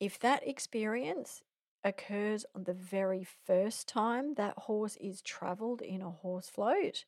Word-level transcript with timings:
If 0.00 0.18
that 0.20 0.46
experience 0.46 1.42
occurs 1.82 2.44
on 2.54 2.64
the 2.64 2.74
very 2.74 3.24
first 3.24 3.88
time 3.88 4.34
that 4.34 4.56
horse 4.56 4.96
is 5.00 5.22
traveled 5.22 5.82
in 5.82 6.02
a 6.02 6.10
horse 6.10 6.48
float, 6.48 7.04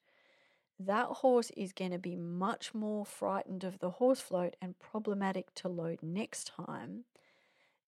that 0.79 1.07
horse 1.07 1.51
is 1.57 1.73
going 1.73 1.91
to 1.91 1.99
be 1.99 2.17
much 2.17 2.75
more 2.75 3.05
frightened 3.05 3.65
of 3.65 3.79
the 3.79 3.91
horse 3.91 4.21
float 4.21 4.57
and 4.61 4.79
problematic 4.79 5.55
to 5.57 5.69
load 5.69 5.99
next 6.03 6.53
time 6.57 7.05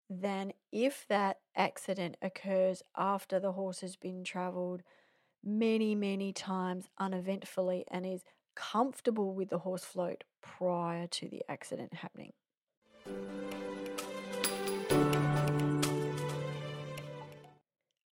than 0.10 0.52
if 0.72 1.08
that 1.08 1.40
accident 1.56 2.18
occurs 2.22 2.84
after 2.98 3.40
the 3.40 3.54
horse 3.54 3.80
has 3.80 3.96
been 3.96 4.24
traveled 4.24 4.84
many, 5.44 5.96
many 5.96 6.34
times 6.34 6.90
uneventfully 7.00 7.86
and 7.90 8.06
is 8.06 8.24
comfortable 8.56 9.34
with 9.34 9.50
the 9.50 9.60
horse 9.60 9.86
float 9.86 10.26
prior 10.42 11.08
to 11.08 11.30
the 11.30 11.42
accident 11.48 11.94
happening. 11.94 12.34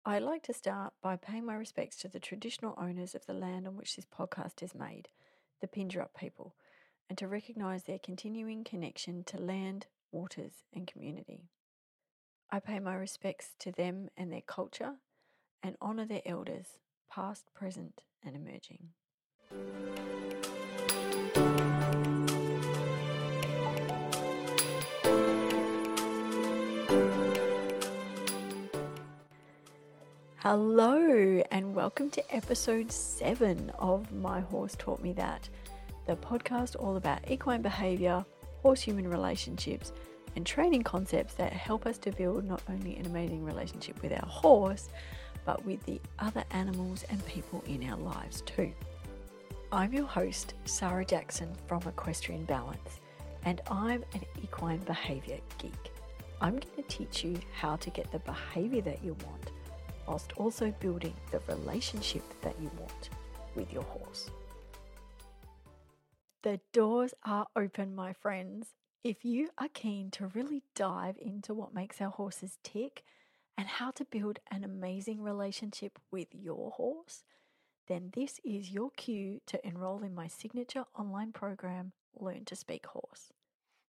I'd 0.07 0.23
like 0.23 0.43
to 0.43 0.53
start 0.53 0.93
by 1.01 1.17
paying 1.17 1.47
my 1.47 1.55
respects 1.55 1.97
to 1.97 2.09
the 2.09 2.21
traditional 2.21 2.75
owners 2.77 3.15
of 3.15 3.25
the 3.25 3.33
land 3.33 3.67
on 3.67 3.75
which 3.75 3.97
this 3.97 4.05
podcast 4.05 4.63
is 4.63 4.75
made, 4.75 5.09
the 5.63 5.67
Pindjarup 5.67 6.15
people, 6.15 6.55
and 7.09 7.17
to 7.17 7.27
recognise 7.27 7.85
their 7.85 7.99
continuing 7.99 8.65
connection 8.65 9.25
to 9.25 9.39
land, 9.39 9.87
waters, 10.13 10.65
and 10.75 10.87
community. 10.87 11.49
I 12.51 12.61
pay 12.61 12.81
my 12.81 12.95
respects 12.95 13.55
to 13.61 13.73
them 13.73 14.11
and 14.15 14.31
their 14.31 14.43
culture 14.43 14.97
and 15.63 15.77
honour 15.81 16.05
their 16.05 16.23
elders, 16.27 16.79
past, 17.11 17.47
present, 17.55 18.03
and 18.23 18.37
emerging. 18.37 18.91
Hello, 30.47 31.43
and 31.53 31.75
welcome 31.75 32.11
to 32.11 32.37
episode 32.37 32.93
seven 32.93 33.73
of 33.79 34.13
My 34.13 34.41
Horse 34.41 34.77
Taught 34.79 35.03
Me 35.03 35.15
That, 35.15 35.49
the 36.07 36.17
podcast 36.17 36.77
all 36.79 36.99
about 36.99 37.31
equine 37.31 37.63
behavior, 37.63 38.23
horse 38.61 38.83
human 38.83 39.09
relationships, 39.09 39.95
and 40.37 40.45
training 40.45 40.83
concepts 40.83 41.33
that 41.37 41.55
help 41.55 41.87
us 41.87 41.97
to 41.97 42.13
build 42.13 42.45
not 42.45 42.61
only 42.69 42.95
an 42.97 43.07
amazing 43.07 43.43
relationship 43.43 44.03
with 44.03 44.13
our 44.13 44.29
horse, 44.29 44.91
but 45.47 45.65
with 45.65 45.83
the 45.87 45.99
other 46.19 46.45
animals 46.51 47.07
and 47.09 47.25
people 47.25 47.65
in 47.67 47.89
our 47.89 47.97
lives 47.97 48.43
too. 48.43 48.71
I'm 49.73 49.95
your 49.95 50.05
host, 50.05 50.53
Sarah 50.67 51.07
Jackson 51.07 51.55
from 51.67 51.81
Equestrian 51.87 52.45
Balance, 52.45 53.01
and 53.47 53.63
I'm 53.71 54.05
an 54.13 54.21
equine 54.43 54.81
behavior 54.81 55.39
geek. 55.57 55.91
I'm 56.43 56.59
going 56.59 56.77
to 56.77 56.83
teach 56.83 57.25
you 57.25 57.39
how 57.59 57.77
to 57.77 57.89
get 57.89 58.13
the 58.13 58.19
behavior 58.19 58.83
that 58.83 59.03
you 59.03 59.17
want 59.25 59.51
whilst 60.07 60.33
also 60.37 60.71
building 60.81 61.15
the 61.31 61.41
relationship 61.49 62.23
that 62.43 62.55
you 62.61 62.71
want 62.79 63.11
with 63.55 63.73
your 63.73 63.83
horse. 63.85 64.31
The 66.43 66.61
doors 66.73 67.15
are 67.25 67.47
open, 67.57 67.95
my 67.95 68.13
friends. 68.13 68.75
If 69.03 69.25
you 69.25 69.49
are 69.59 69.69
keen 69.73 70.11
to 70.13 70.27
really 70.29 70.63
dive 70.75 71.17
into 71.19 71.55
what 71.55 71.75
makes 71.75 72.01
our 72.01 72.11
horses 72.11 72.59
tick 72.63 73.03
and 73.57 73.67
how 73.67 73.91
to 73.93 74.05
build 74.05 74.41
an 74.51 74.65
amazing 74.65 75.23
relationship 75.23 75.99
with 76.11 76.29
your 76.33 76.73
horse, 76.73 77.25
then 77.87 78.11
this 78.15 78.41
is 78.45 78.71
your 78.71 78.91
cue 78.91 79.41
to 79.47 79.67
enroll 79.67 80.03
in 80.03 80.15
my 80.15 80.27
signature 80.27 80.85
online 80.99 81.33
program, 81.33 81.93
Learn 82.19 82.45
to 82.47 82.57
Speak 82.57 82.87
Horse. 82.87 83.33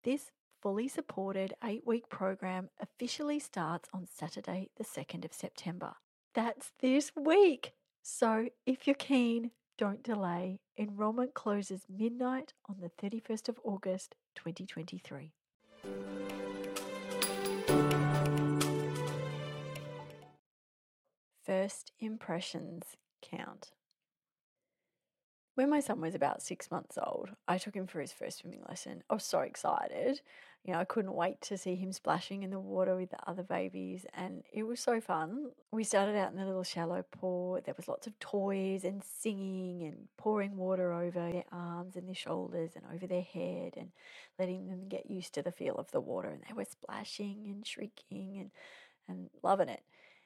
This 0.04 0.32
fully 0.62 0.88
supported 0.88 1.54
eight 1.64 1.86
week 1.86 2.10
program 2.10 2.70
officially 2.80 3.40
starts 3.40 3.90
on 3.94 4.08
Saturday, 4.08 4.70
the 4.78 4.84
2nd 4.84 5.26
of 5.26 5.34
September. 5.34 5.94
That's 6.34 6.72
this 6.80 7.12
week. 7.16 7.74
So 8.02 8.50
if 8.66 8.88
you're 8.88 8.96
keen, 8.96 9.52
don't 9.78 10.04
delay. 10.04 10.60
Enrollment 10.78 11.34
closes 11.34 11.86
midnight 11.90 12.54
on 12.68 12.78
the 12.80 12.90
31st 12.90 13.50
of 13.50 13.60
August 13.64 14.16
2023. 14.36 15.34
First 21.46 21.92
impressions 22.00 22.98
count. 23.22 23.72
When 25.58 25.72
my 25.72 25.80
son 25.80 26.02
was 26.02 26.14
about 26.14 26.44
six 26.44 26.70
months 26.70 27.00
old, 27.04 27.30
I 27.48 27.58
took 27.58 27.74
him 27.74 27.88
for 27.88 28.00
his 28.00 28.12
first 28.12 28.38
swimming 28.38 28.62
lesson. 28.70 29.02
I 29.10 29.16
was 29.16 29.24
so 29.24 29.40
excited. 29.40 30.22
You 30.64 30.74
know, 30.74 30.80
I 30.80 30.86
couldn't 30.86 31.16
wait 31.16 31.42
to 31.42 31.58
see 31.58 31.74
him 31.74 31.92
splashing 31.92 32.44
in 32.44 32.52
the 32.52 32.60
water 32.60 32.96
with 32.96 33.10
the 33.10 33.18
other 33.28 33.42
babies, 33.42 34.06
and 34.14 34.44
it 34.54 34.68
was 34.68 34.80
so 34.80 35.02
fun. 35.02 35.48
We 35.72 35.84
started 35.84 36.16
out 36.16 36.32
in 36.32 36.38
the 36.38 36.46
little 36.46 36.62
shallow 36.62 37.04
pool. 37.10 37.60
There 37.66 37.74
was 37.76 37.88
lots 37.88 38.06
of 38.06 38.20
toys 38.20 38.84
and 38.84 39.04
singing 39.04 39.82
and 39.82 40.10
pouring 40.16 40.58
water 40.58 40.94
over 40.94 41.32
their 41.32 41.46
arms 41.52 41.96
and 41.96 42.08
their 42.08 42.14
shoulders 42.14 42.74
and 42.76 42.86
over 42.94 43.08
their 43.08 43.24
head 43.24 43.74
and 43.78 43.90
letting 44.38 44.68
them 44.68 44.88
get 44.88 45.10
used 45.10 45.34
to 45.34 45.42
the 45.42 45.52
feel 45.52 45.74
of 45.78 45.90
the 45.90 46.00
water. 46.00 46.30
And 46.30 46.44
they 46.48 46.54
were 46.54 46.66
splashing 46.66 47.48
and 47.48 47.66
shrieking 47.66 48.38
and, 48.38 48.52
and 49.08 49.32
loving 49.42 49.70
it. 49.70 49.82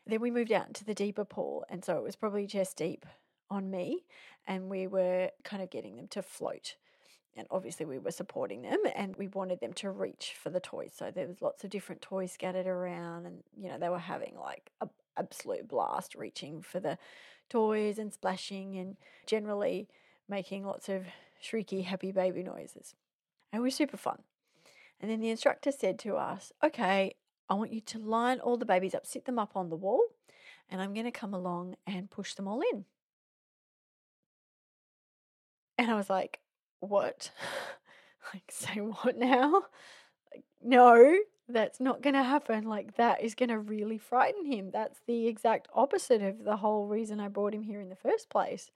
Then 0.06 0.20
we 0.20 0.30
moved 0.30 0.52
out 0.52 0.68
into 0.68 0.84
the 0.84 0.94
deeper 0.94 1.24
pool, 1.24 1.64
and 1.70 1.86
so 1.86 1.96
it 1.96 2.04
was 2.04 2.18
probably 2.18 2.48
chest 2.48 2.76
deep 2.76 3.06
on 3.52 3.70
me, 3.70 4.06
and 4.48 4.70
we 4.70 4.88
were 4.88 5.30
kind 5.44 5.62
of 5.62 5.70
getting 5.70 5.98
them 5.98 6.08
to 6.08 6.24
float. 6.24 6.76
And 7.38 7.46
obviously, 7.52 7.86
we 7.86 8.00
were 8.00 8.12
supporting 8.12 8.62
them 8.64 8.80
and 8.94 9.16
we 9.16 9.28
wanted 9.28 9.62
them 9.62 9.72
to 9.76 9.90
reach 9.90 10.36
for 10.42 10.50
the 10.50 10.60
toys. 10.60 10.92
So 10.94 11.12
there 11.12 11.28
was 11.28 11.42
lots 11.42 11.64
of 11.64 11.70
different 11.70 12.02
toys 12.02 12.32
scattered 12.32 12.68
around, 12.68 13.26
and 13.26 13.44
you 13.56 13.70
know, 13.70 13.78
they 13.78 13.90
were 13.90 14.00
having 14.00 14.36
like 14.36 14.72
a 14.82 14.90
absolute 15.18 15.68
blast 15.68 16.16
reaching 16.16 16.62
for 16.62 16.80
the 16.80 16.98
toys 17.50 18.00
and 18.00 18.14
splashing 18.14 18.78
and 18.78 18.98
generally 19.26 19.88
making 20.28 20.66
lots 20.66 20.90
of 20.90 21.04
shrieky, 21.44 21.84
happy 21.84 22.12
baby 22.12 22.44
noises. 22.44 22.96
And 23.52 23.60
it 23.60 23.64
was 23.64 23.76
super 23.76 23.98
fun. 23.98 24.20
And 25.00 25.10
then 25.10 25.20
the 25.20 25.30
instructor 25.30 25.72
said 25.72 26.00
to 26.00 26.16
us, 26.16 26.52
Okay, 26.64 27.16
I 27.50 27.54
want 27.54 27.74
you 27.74 27.82
to 27.82 28.00
line 28.00 28.40
all 28.40 28.58
the 28.58 28.66
babies 28.66 28.96
up, 28.96 29.06
sit 29.06 29.26
them 29.26 29.40
up 29.40 29.56
on 29.56 29.70
the 29.70 29.76
wall, 29.76 30.02
and 30.70 30.82
I'm 30.82 30.94
going 30.94 31.06
to 31.06 31.12
come 31.12 31.34
along 31.34 31.76
and 31.86 32.10
push 32.10 32.34
them 32.34 32.48
all 32.48 32.62
in. 32.74 32.86
And 35.82 35.90
I 35.90 35.96
was 35.96 36.12
like, 36.12 36.42
what? 36.80 37.32
like, 38.36 38.44
say 38.52 38.76
what 38.76 39.18
now? 39.18 39.64
Like, 40.32 40.44
no, 40.62 41.18
that's 41.50 41.80
not 41.80 42.04
going 42.04 42.14
to 42.14 42.22
happen. 42.22 42.66
Like, 42.66 42.98
that 42.98 43.24
is 43.24 43.34
going 43.34 43.50
to 43.50 43.58
really 43.58 43.98
frighten 43.98 44.46
him. 44.46 44.70
That's 44.70 45.00
the 45.08 45.26
exact 45.26 45.68
opposite 45.74 46.22
of 46.22 46.44
the 46.44 46.58
whole 46.58 46.86
reason 46.86 47.20
I 47.20 47.30
brought 47.30 47.56
him 47.56 47.64
here 47.64 47.82
in 47.82 47.90
the 47.90 47.96
first 47.96 48.30
place. 48.30 48.70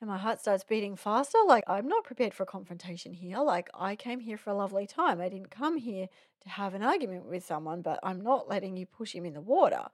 And 0.00 0.08
my 0.08 0.16
heart 0.16 0.40
starts 0.40 0.64
beating 0.64 0.96
faster. 0.96 1.36
Like, 1.46 1.64
I'm 1.66 1.86
not 1.86 2.04
prepared 2.04 2.32
for 2.32 2.44
a 2.44 2.46
confrontation 2.46 3.12
here. 3.12 3.40
Like, 3.40 3.68
I 3.74 3.94
came 3.94 4.20
here 4.20 4.38
for 4.38 4.48
a 4.48 4.56
lovely 4.56 4.86
time. 4.86 5.20
I 5.20 5.28
didn't 5.28 5.50
come 5.50 5.76
here 5.76 6.08
to 6.44 6.48
have 6.48 6.72
an 6.72 6.82
argument 6.82 7.26
with 7.26 7.44
someone, 7.44 7.82
but 7.82 8.00
I'm 8.02 8.22
not 8.22 8.48
letting 8.48 8.78
you 8.78 8.86
push 8.86 9.14
him 9.14 9.26
in 9.26 9.34
the 9.34 9.42
water. 9.42 9.88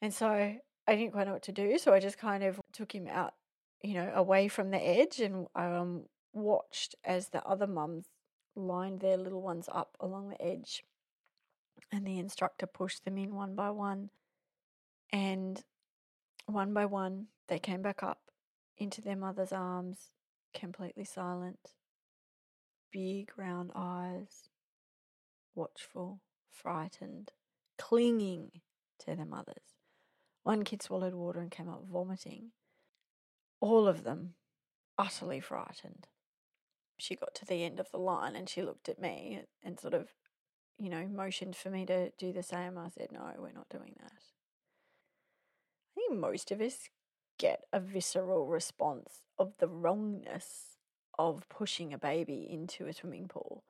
And 0.00 0.14
so 0.14 0.26
I 0.30 0.60
didn't 0.88 1.12
quite 1.12 1.26
know 1.26 1.34
what 1.34 1.42
to 1.42 1.52
do. 1.52 1.76
So 1.76 1.92
I 1.92 2.00
just 2.00 2.16
kind 2.16 2.42
of 2.42 2.58
took 2.72 2.94
him 2.94 3.06
out 3.08 3.34
you 3.82 3.94
know, 3.94 4.12
away 4.14 4.48
from 4.48 4.70
the 4.70 4.78
edge 4.78 5.20
and 5.20 5.46
um, 5.54 6.04
watched 6.32 6.94
as 7.04 7.28
the 7.28 7.44
other 7.44 7.66
mums 7.66 8.06
lined 8.54 9.00
their 9.00 9.16
little 9.16 9.42
ones 9.42 9.68
up 9.72 9.96
along 10.00 10.28
the 10.28 10.42
edge. 10.42 10.84
And 11.90 12.06
the 12.06 12.18
instructor 12.18 12.66
pushed 12.66 13.04
them 13.04 13.18
in 13.18 13.34
one 13.34 13.54
by 13.54 13.70
one. 13.70 14.10
And 15.12 15.62
one 16.46 16.72
by 16.72 16.86
one, 16.86 17.26
they 17.48 17.58
came 17.58 17.82
back 17.82 18.02
up 18.02 18.20
into 18.78 19.00
their 19.00 19.16
mother's 19.16 19.52
arms, 19.52 20.10
completely 20.54 21.04
silent, 21.04 21.58
big 22.92 23.30
round 23.36 23.72
eyes, 23.74 24.48
watchful, 25.54 26.20
frightened, 26.50 27.32
clinging 27.78 28.52
to 29.00 29.16
their 29.16 29.26
mothers. 29.26 29.76
One 30.44 30.64
kid 30.64 30.82
swallowed 30.82 31.14
water 31.14 31.40
and 31.40 31.50
came 31.50 31.68
up 31.68 31.84
vomiting 31.90 32.52
all 33.62 33.86
of 33.86 34.02
them 34.02 34.34
utterly 34.98 35.40
frightened. 35.40 36.08
She 36.98 37.14
got 37.14 37.34
to 37.36 37.46
the 37.46 37.64
end 37.64 37.80
of 37.80 37.90
the 37.90 37.98
line 37.98 38.36
and 38.36 38.48
she 38.48 38.60
looked 38.60 38.88
at 38.88 39.00
me 39.00 39.40
and 39.62 39.78
sort 39.80 39.94
of, 39.94 40.08
you 40.78 40.90
know, 40.90 41.06
motioned 41.06 41.56
for 41.56 41.70
me 41.70 41.86
to 41.86 42.10
do 42.18 42.32
the 42.32 42.42
same. 42.42 42.76
I 42.76 42.88
said, 42.88 43.12
No, 43.12 43.32
we're 43.38 43.52
not 43.52 43.68
doing 43.70 43.94
that. 44.00 44.12
I 45.90 45.94
think 45.94 46.18
most 46.18 46.50
of 46.50 46.60
us 46.60 46.88
get 47.38 47.62
a 47.72 47.80
visceral 47.80 48.46
response 48.46 49.22
of 49.38 49.54
the 49.58 49.68
wrongness 49.68 50.76
of 51.18 51.48
pushing 51.48 51.92
a 51.92 51.98
baby 51.98 52.46
into 52.50 52.86
a 52.86 52.92
swimming 52.92 53.28
pool 53.28 53.62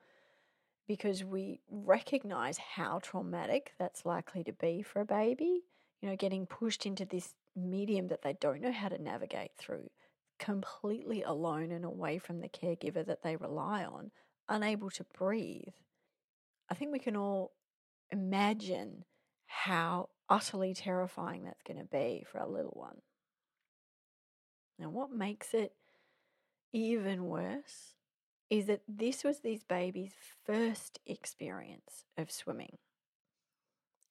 because 0.88 1.22
we 1.22 1.60
recognize 1.70 2.58
how 2.58 2.98
traumatic 3.02 3.72
that's 3.78 4.06
likely 4.06 4.42
to 4.44 4.52
be 4.52 4.82
for 4.82 5.00
a 5.00 5.06
baby. 5.06 5.64
You 6.00 6.08
know, 6.08 6.16
getting 6.16 6.46
pushed 6.46 6.86
into 6.86 7.04
this 7.04 7.34
medium 7.56 8.08
that 8.08 8.22
they 8.22 8.34
don't 8.40 8.60
know 8.60 8.72
how 8.72 8.88
to 8.88 9.00
navigate 9.00 9.52
through, 9.58 9.88
completely 10.38 11.22
alone 11.22 11.70
and 11.70 11.84
away 11.84 12.18
from 12.18 12.40
the 12.40 12.48
caregiver 12.48 13.04
that 13.06 13.22
they 13.22 13.36
rely 13.36 13.84
on, 13.84 14.10
unable 14.48 14.90
to 14.90 15.04
breathe. 15.16 15.74
I 16.70 16.74
think 16.74 16.92
we 16.92 16.98
can 16.98 17.16
all 17.16 17.52
imagine 18.10 19.04
how 19.46 20.08
utterly 20.28 20.74
terrifying 20.74 21.44
that's 21.44 21.62
going 21.62 21.78
to 21.78 21.84
be 21.84 22.24
for 22.30 22.38
a 22.38 22.48
little 22.48 22.72
one. 22.74 22.96
Now, 24.78 24.88
what 24.88 25.10
makes 25.12 25.54
it 25.54 25.74
even 26.72 27.26
worse 27.26 27.94
is 28.50 28.66
that 28.66 28.82
this 28.88 29.24
was 29.24 29.40
these 29.40 29.62
babies' 29.62 30.14
first 30.44 30.98
experience 31.06 32.04
of 32.16 32.30
swimming. 32.30 32.78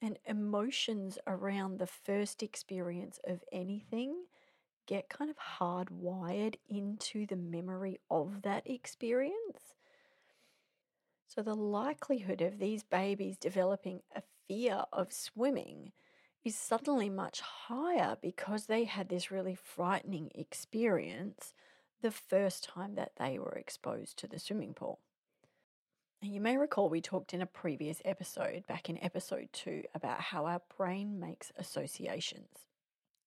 And 0.02 0.18
emotions 0.26 1.20
around 1.28 1.78
the 1.78 1.88
first 1.88 2.42
experience 2.42 3.20
of 3.26 3.44
anything 3.52 4.26
get 4.88 5.10
kind 5.10 5.30
of 5.30 5.38
hardwired 5.38 6.56
into 6.68 7.28
the 7.28 7.36
memory 7.36 8.00
of 8.10 8.42
that 8.42 8.68
experience. 8.68 9.76
So, 11.28 11.42
the 11.42 11.56
likelihood 11.56 12.42
of 12.42 12.60
these 12.60 12.84
babies 12.84 13.38
developing 13.38 14.02
a 14.16 14.24
fear 14.48 14.84
of 14.92 15.14
swimming 15.14 15.92
is 16.44 16.56
suddenly 16.56 17.10
much 17.10 17.40
higher 17.40 18.18
because 18.22 18.66
they 18.66 18.84
had 18.84 19.08
this 19.08 19.32
really 19.32 19.56
frightening 19.56 20.32
experience 20.34 21.54
the 22.02 22.12
first 22.12 22.64
time 22.64 22.96
that 22.96 23.14
they 23.18 23.38
were 23.38 23.54
exposed 23.54 24.18
to 24.18 24.28
the 24.28 24.40
swimming 24.40 24.74
pool. 24.74 25.00
You 26.24 26.40
may 26.40 26.56
recall 26.56 26.88
we 26.88 27.02
talked 27.02 27.34
in 27.34 27.42
a 27.42 27.48
previous 27.48 28.00
episode, 28.06 28.68
back 28.68 28.90
in 28.90 29.04
episode 29.04 29.50
two, 29.54 29.84
about 29.96 30.22
how 30.22 30.46
our 30.46 30.62
brain 30.78 31.20
makes 31.20 31.52
associations. 31.58 32.68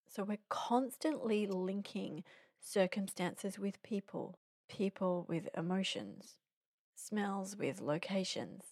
So 0.08 0.22
we're 0.22 0.38
constantly 0.48 1.48
linking 1.48 2.22
circumstances 2.60 3.58
with 3.58 3.82
people, 3.82 4.38
people 4.68 5.26
with 5.28 5.48
emotions, 5.56 6.36
smells 6.94 7.56
with 7.56 7.80
locations. 7.80 8.62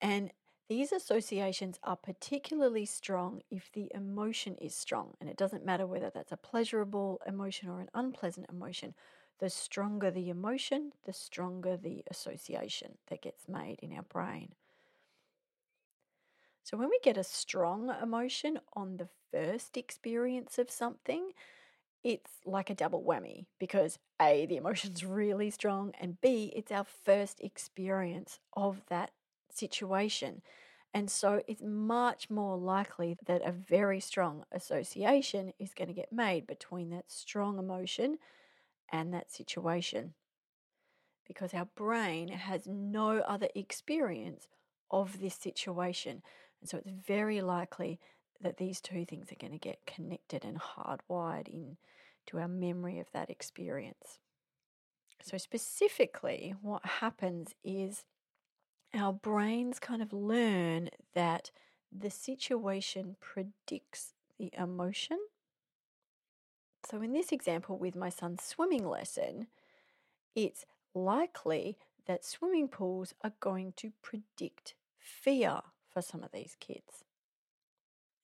And 0.00 0.30
these 0.68 0.92
associations 0.92 1.80
are 1.82 1.96
particularly 1.96 2.86
strong 2.86 3.42
if 3.50 3.72
the 3.72 3.90
emotion 3.92 4.54
is 4.60 4.76
strong. 4.76 5.14
And 5.20 5.28
it 5.28 5.36
doesn't 5.36 5.66
matter 5.66 5.88
whether 5.88 6.10
that's 6.14 6.30
a 6.30 6.36
pleasurable 6.36 7.20
emotion 7.26 7.68
or 7.68 7.80
an 7.80 7.90
unpleasant 7.94 8.46
emotion. 8.48 8.94
The 9.40 9.50
stronger 9.50 10.12
the 10.12 10.28
emotion, 10.30 10.92
the 11.02 11.12
stronger 11.12 11.76
the 11.76 12.04
association 12.08 12.98
that 13.08 13.22
gets 13.22 13.48
made 13.48 13.80
in 13.80 13.92
our 13.92 14.04
brain. 14.04 14.54
So, 16.62 16.76
when 16.76 16.88
we 16.88 16.98
get 17.02 17.16
a 17.16 17.24
strong 17.24 17.94
emotion 18.02 18.60
on 18.74 18.96
the 18.96 19.08
first 19.32 19.76
experience 19.76 20.58
of 20.58 20.70
something, 20.70 21.32
it's 22.04 22.32
like 22.46 22.70
a 22.70 22.74
double 22.74 23.02
whammy 23.04 23.46
because 23.58 23.98
A, 24.20 24.46
the 24.46 24.56
emotion's 24.56 25.04
really 25.06 25.50
strong, 25.50 25.92
and 26.00 26.20
B, 26.20 26.52
it's 26.56 26.72
our 26.72 26.84
first 26.84 27.40
experience 27.40 28.40
of 28.54 28.82
that 28.88 29.12
situation. 29.50 30.42
And 30.94 31.10
so 31.10 31.42
it's 31.48 31.62
much 31.62 32.30
more 32.30 32.56
likely 32.58 33.16
that 33.26 33.42
a 33.46 33.52
very 33.52 34.00
strong 34.00 34.44
association 34.52 35.52
is 35.58 35.74
going 35.74 35.88
to 35.88 35.94
get 35.94 36.12
made 36.12 36.46
between 36.46 36.90
that 36.90 37.10
strong 37.10 37.58
emotion 37.58 38.18
and 38.90 39.12
that 39.12 39.30
situation. 39.30 40.14
Because 41.26 41.54
our 41.54 41.68
brain 41.76 42.28
has 42.28 42.66
no 42.66 43.18
other 43.18 43.48
experience 43.54 44.48
of 44.90 45.20
this 45.20 45.34
situation. 45.34 46.22
And 46.60 46.68
so 46.68 46.78
it's 46.78 46.90
very 47.06 47.40
likely 47.40 48.00
that 48.40 48.56
these 48.56 48.80
two 48.80 49.04
things 49.04 49.30
are 49.30 49.36
going 49.40 49.52
to 49.52 49.58
get 49.58 49.86
connected 49.86 50.44
and 50.44 50.58
hardwired 50.58 51.48
into 51.48 52.38
our 52.38 52.48
memory 52.48 52.98
of 52.98 53.06
that 53.12 53.30
experience. 53.30 54.18
So, 55.22 55.36
specifically, 55.36 56.54
what 56.62 56.84
happens 56.84 57.54
is 57.62 58.04
our 58.94 59.12
brains 59.12 59.78
kind 59.78 60.02
of 60.02 60.12
learn 60.12 60.88
that 61.14 61.50
the 61.92 62.10
situation 62.10 63.16
predicts 63.20 64.14
the 64.38 64.50
emotion. 64.56 65.18
So, 66.90 67.02
in 67.02 67.12
this 67.12 67.30
example 67.30 67.78
with 67.78 67.94
my 67.94 68.08
son's 68.08 68.42
swimming 68.42 68.88
lesson, 68.88 69.46
it's 70.34 70.64
likely 70.92 71.78
that 72.06 72.24
swimming 72.24 72.66
pools 72.66 73.14
are 73.22 73.32
going 73.38 73.74
to 73.76 73.92
predict 74.02 74.74
fear 74.98 75.60
for 75.88 76.02
some 76.02 76.24
of 76.24 76.32
these 76.32 76.56
kids. 76.58 77.04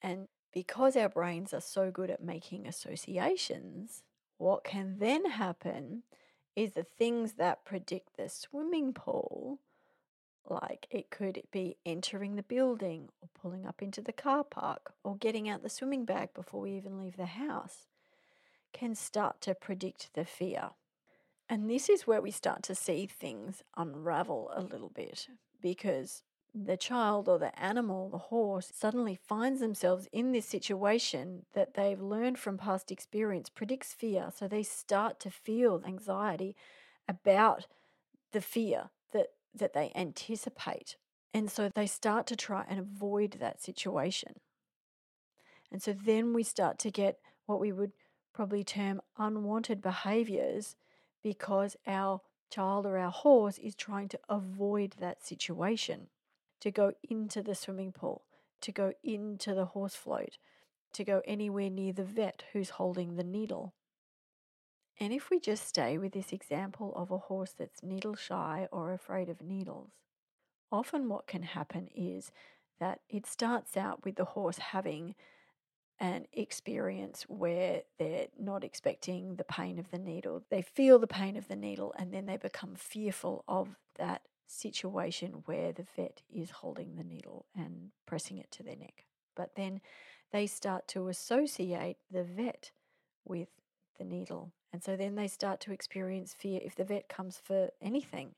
And 0.03 0.27
because 0.53 0.97
our 0.97 1.09
brains 1.09 1.55
are 1.55 1.61
so 1.61 1.93
good 1.93 2.11
at 2.11 2.23
making 2.23 2.67
associations, 2.67 4.03
what 4.39 4.65
can 4.65 4.99
then 4.99 5.31
happen 5.31 6.03
is 6.57 6.73
the 6.73 6.83
things 6.83 7.35
that 7.35 7.65
predict 7.65 8.17
the 8.17 8.29
swimming 8.29 8.93
pool, 8.93 9.61
like 10.49 10.89
it 10.91 11.11
could 11.11 11.43
be 11.53 11.77
entering 11.87 12.35
the 12.35 12.43
building 12.43 13.11
or 13.23 13.29
pulling 13.41 13.65
up 13.65 13.81
into 13.81 14.01
the 14.01 14.13
car 14.13 14.43
park 14.43 14.95
or 15.05 15.17
getting 15.17 15.49
out 15.49 15.63
the 15.63 15.69
swimming 15.69 16.05
bag 16.05 16.31
before 16.35 16.63
we 16.63 16.73
even 16.73 16.99
leave 16.99 17.17
the 17.17 17.27
house, 17.27 17.87
can 18.77 18.95
start 18.95 19.41
to 19.41 19.55
predict 19.55 20.13
the 20.15 20.25
fear. 20.25 20.71
And 21.49 21.71
this 21.71 21.89
is 21.89 22.07
where 22.07 22.21
we 22.21 22.31
start 22.31 22.63
to 22.65 22.75
see 22.75 23.07
things 23.07 23.63
unravel 23.77 24.51
a 24.55 24.61
little 24.61 24.91
bit 24.91 25.29
because 25.63 26.23
the 26.55 26.77
child 26.77 27.29
or 27.29 27.39
the 27.39 27.59
animal, 27.59 28.11
the 28.11 28.19
horse, 28.19 28.71
suddenly 28.75 29.15
finds 29.15 29.61
themselves 29.61 30.09
in 30.13 30.33
this 30.33 30.47
situation 30.47 31.47
that 31.55 31.75
they've 31.75 32.01
learned 32.01 32.39
from 32.39 32.59
past 32.59 32.91
experience 32.91 33.49
predicts 33.49 33.95
fear. 33.95 34.31
So 34.35 34.47
they 34.47 34.63
start 34.63 35.21
to 35.21 35.31
feel 35.31 35.83
anxiety 35.87 36.55
about 37.09 37.67
the 38.33 38.41
fear 38.41 38.91
that, 39.13 39.29
that 39.55 39.73
they 39.73 39.93
anticipate. 39.95 40.97
And 41.33 41.51
so 41.51 41.71
they 41.75 41.87
start 41.87 42.27
to 42.27 42.37
try 42.37 42.65
and 42.69 42.79
avoid 42.79 43.37
that 43.41 43.63
situation. 43.63 44.41
And 45.71 45.83
so 45.83 45.93
then 45.93 46.33
we 46.33 46.43
start 46.43 46.79
to 46.81 46.91
get 46.91 47.19
what 47.47 47.61
we 47.61 47.73
would 47.73 47.93
probably 48.37 48.63
term 48.63 49.01
unwanted 49.17 49.81
behaviors 49.81 50.77
because 51.23 51.75
our 51.87 52.21
child 52.51 52.85
or 52.85 52.99
our 52.99 53.11
horse 53.11 53.57
is 53.57 53.75
trying 53.75 54.09
to 54.11 54.19
avoid 54.29 54.95
that 55.01 55.25
situation 55.25 56.09
to 56.61 56.71
go 56.71 56.93
into 57.09 57.43
the 57.43 57.55
swimming 57.55 57.93
pool, 57.93 58.23
to 58.61 58.71
go 58.71 58.93
into 59.03 59.55
the 59.55 59.65
horse 59.65 59.95
float, 59.95 60.37
to 60.93 61.03
go 61.03 61.23
anywhere 61.25 61.71
near 61.71 61.95
the 61.95 62.05
vet 62.05 62.45
who's 62.53 62.71
holding 62.71 63.17
the 63.17 63.25
needle. 63.25 63.73
And 65.01 65.15
if 65.15 65.31
we 65.31 65.41
just 65.41 65.67
stay 65.67 65.97
with 65.97 66.13
this 66.13 66.31
example 66.31 66.93
of 66.95 67.11
a 67.11 67.19
horse 67.19 67.55
that's 67.59 67.83
needle 67.83 68.15
shy 68.15 68.69
or 68.71 68.93
afraid 68.93 69.31
of 69.31 69.41
needles, 69.41 69.93
often 70.71 71.09
what 71.09 71.27
can 71.27 71.43
happen 71.43 71.89
is 71.95 72.33
that 72.81 73.01
it 73.09 73.25
starts 73.25 73.79
out 73.79 74.05
with 74.05 74.17
the 74.17 74.25
horse 74.27 74.59
having 74.59 75.15
an 75.99 76.27
experience 76.33 77.25
where 77.29 77.83
they're 77.99 78.27
not 78.39 78.65
expecting 78.65 79.37
the 79.37 79.45
pain 79.45 79.79
of 79.79 79.91
the 79.91 79.99
needle. 79.99 80.43
They 80.51 80.63
feel 80.63 80.99
the 80.99 81.07
pain 81.07 81.37
of 81.37 81.49
the 81.49 81.57
needle 81.57 81.95
and 81.99 82.13
then 82.13 82.27
they 82.27 82.37
become 82.37 82.75
fearful 82.75 83.45
of 83.49 83.77
that 83.99 84.23
situation 84.47 85.43
where 85.47 85.73
the 85.73 85.87
vet 85.97 86.23
is 86.33 86.51
holding 86.51 86.97
the 86.97 87.05
needle 87.05 87.47
and 87.57 87.91
pressing 88.07 88.39
it 88.39 88.51
to 88.53 88.63
their 88.63 88.77
neck. 88.77 89.07
But 89.35 89.55
then 89.57 89.81
they 90.33 90.47
start 90.47 90.87
to 90.89 91.09
associate 91.09 91.97
the 92.11 92.25
vet 92.25 92.73
with 93.25 93.49
the 93.99 94.05
needle. 94.05 94.53
And 94.73 94.83
so 94.83 94.97
then 94.97 95.15
they 95.15 95.29
start 95.29 95.61
to 95.63 95.73
experience 95.73 96.35
fear 96.35 96.61
if 96.63 96.75
the 96.75 96.85
vet 96.85 97.09
comes 97.09 97.41
for 97.43 97.71
anything. 97.81 98.35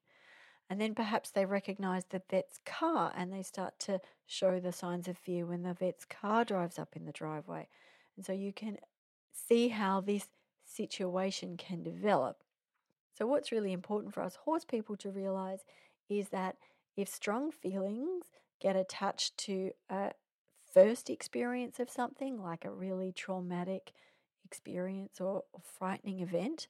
And 0.71 0.81
then 0.81 0.95
perhaps 0.95 1.31
they 1.31 1.47
recognize 1.47 2.05
the 2.05 2.23
vet's 2.31 2.61
car 2.67 3.13
and 3.17 3.33
they 3.33 3.43
start 3.43 3.79
to 3.81 4.01
show 4.27 4.61
the 4.61 4.73
signs 4.73 5.09
of 5.09 5.17
fear 5.17 5.47
when 5.47 5.63
the 5.63 5.73
vet's 5.73 6.05
car 6.05 6.45
drives 6.45 6.79
up 6.79 6.95
in 6.95 7.07
the 7.07 7.13
driveway. 7.13 7.69
And 8.17 8.25
so 8.25 8.33
you 8.33 8.53
can 8.53 8.77
see 9.33 9.69
how 9.69 10.01
this 10.01 10.29
situation 10.65 11.57
can 11.57 11.83
develop. 11.83 12.43
So, 13.17 13.27
what's 13.27 13.51
really 13.51 13.73
important 13.73 14.13
for 14.13 14.23
us 14.23 14.37
horse 14.45 14.65
people 14.65 14.97
to 14.99 15.11
realize 15.11 15.61
is 16.09 16.29
that 16.29 16.57
if 16.97 17.09
strong 17.09 17.51
feelings 17.51 18.27
get 18.61 18.77
attached 18.77 19.37
to 19.39 19.71
a 19.89 20.13
first 20.73 21.09
experience 21.09 21.81
of 21.81 21.91
something, 21.91 22.43
like 22.43 22.65
a 22.65 22.71
really 22.71 23.13
traumatic 23.13 23.93
experience 24.45 25.21
or, 25.21 25.45
or 25.53 25.61
frightening 25.79 26.21
event, 26.21 26.69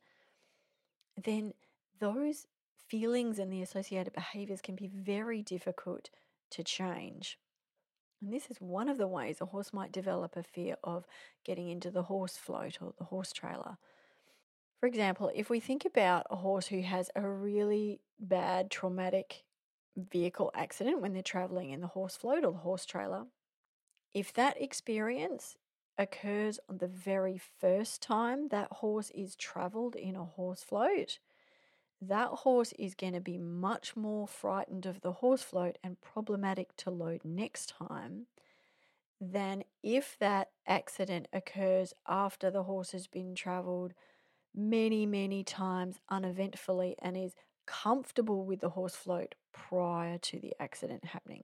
then 1.22 1.52
those 1.98 2.46
feelings 2.88 3.38
and 3.38 3.52
the 3.52 3.62
associated 3.62 4.12
behaviors 4.12 4.60
can 4.60 4.74
be 4.74 4.88
very 4.88 5.42
difficult 5.42 6.10
to 6.50 6.62
change. 6.62 7.38
And 8.20 8.32
this 8.32 8.50
is 8.50 8.60
one 8.60 8.88
of 8.88 8.98
the 8.98 9.06
ways 9.06 9.38
a 9.40 9.46
horse 9.46 9.72
might 9.72 9.92
develop 9.92 10.36
a 10.36 10.42
fear 10.42 10.76
of 10.82 11.06
getting 11.44 11.68
into 11.68 11.90
the 11.90 12.04
horse 12.04 12.36
float 12.36 12.78
or 12.80 12.94
the 12.98 13.04
horse 13.04 13.32
trailer. 13.32 13.78
For 14.80 14.86
example, 14.86 15.30
if 15.34 15.50
we 15.50 15.60
think 15.60 15.84
about 15.84 16.26
a 16.30 16.36
horse 16.36 16.68
who 16.68 16.82
has 16.82 17.10
a 17.14 17.28
really 17.28 18.00
bad 18.18 18.70
traumatic 18.70 19.44
vehicle 19.96 20.50
accident 20.54 21.00
when 21.00 21.12
they're 21.12 21.22
traveling 21.22 21.70
in 21.70 21.80
the 21.80 21.88
horse 21.88 22.16
float 22.16 22.44
or 22.44 22.52
the 22.52 22.58
horse 22.58 22.86
trailer, 22.86 23.24
if 24.14 24.32
that 24.32 24.60
experience 24.60 25.56
occurs 25.96 26.60
on 26.68 26.78
the 26.78 26.86
very 26.86 27.40
first 27.60 28.00
time 28.00 28.48
that 28.48 28.68
horse 28.70 29.10
is 29.14 29.34
traveled 29.34 29.96
in 29.96 30.14
a 30.14 30.24
horse 30.24 30.62
float, 30.62 31.18
that 32.00 32.28
horse 32.28 32.72
is 32.78 32.94
going 32.94 33.14
to 33.14 33.20
be 33.20 33.38
much 33.38 33.96
more 33.96 34.28
frightened 34.28 34.86
of 34.86 35.00
the 35.00 35.12
horse 35.12 35.42
float 35.42 35.78
and 35.82 36.00
problematic 36.00 36.76
to 36.76 36.90
load 36.90 37.20
next 37.24 37.74
time 37.78 38.26
than 39.20 39.64
if 39.82 40.16
that 40.20 40.50
accident 40.66 41.26
occurs 41.32 41.92
after 42.06 42.50
the 42.50 42.62
horse 42.62 42.92
has 42.92 43.06
been 43.08 43.34
traveled 43.34 43.94
many, 44.54 45.06
many 45.06 45.42
times 45.42 45.96
uneventfully 46.08 46.94
and 47.00 47.16
is 47.16 47.34
comfortable 47.66 48.44
with 48.44 48.60
the 48.60 48.70
horse 48.70 48.94
float 48.94 49.34
prior 49.52 50.18
to 50.18 50.38
the 50.38 50.54
accident 50.60 51.04
happening. 51.04 51.42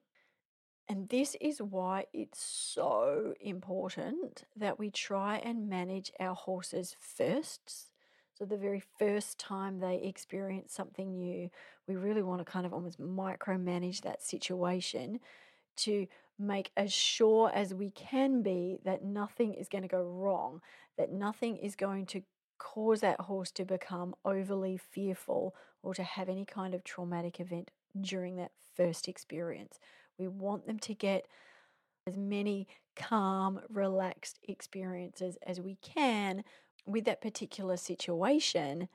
And 0.89 1.09
this 1.09 1.35
is 1.41 1.61
why 1.61 2.05
it's 2.13 2.43
so 2.43 3.35
important 3.41 4.45
that 4.55 4.79
we 4.79 4.91
try 4.91 5.39
and 5.39 5.69
manage 5.69 6.13
our 6.21 6.35
horses 6.35 6.97
firsts. 7.01 7.91
So, 8.37 8.45
the 8.45 8.57
very 8.57 8.83
first 8.99 9.39
time 9.39 9.79
they 9.79 9.97
experience 10.03 10.73
something 10.73 11.17
new, 11.17 11.51
we 11.87 11.95
really 11.95 12.23
want 12.23 12.41
to 12.41 12.45
kind 12.45 12.67
of 12.67 12.73
almost 12.73 13.01
micromanage 13.01 14.01
that 14.03 14.23
situation 14.23 15.21
to 15.77 16.07
make 16.39 16.73
as 16.77 16.93
sure 16.93 17.51
as 17.55 17.73
we 17.73 17.91
can 17.91 18.43
be 18.43 18.79
that 18.85 19.05
nothing 19.05 19.55
is 19.55 19.69
going 19.69 19.83
to 19.83 19.89
go 19.89 20.03
wrong, 20.03 20.61
that 20.99 21.13
nothing 21.13 21.57
is 21.57 21.77
going 21.77 22.07
to 22.07 22.23
cause 22.59 23.01
that 23.01 23.21
horse 23.21 23.51
to 23.53 23.65
become 23.65 24.15
overly 24.25 24.77
fearful 24.77 25.55
or 25.83 25.95
to 25.95 26.03
have 26.03 26.29
any 26.29 26.45
kind 26.45 26.75
of 26.75 26.83
traumatic 26.83 27.39
event 27.39 27.71
during 28.01 28.37
that 28.37 28.53
first 28.77 29.07
experience. 29.07 29.79
We 30.19 30.29
want 30.29 30.67
them 30.67 30.79
to 30.81 30.95
get 30.95 31.27
as 32.07 32.17
many 32.17 32.67
calm, 32.97 33.61
relaxed 33.69 34.39
experiences 34.47 35.37
as 35.47 35.61
we 35.61 35.77
can 35.83 36.45
with 36.87 37.05
that 37.05 37.21
particular 37.21 37.77
situation 37.77 38.89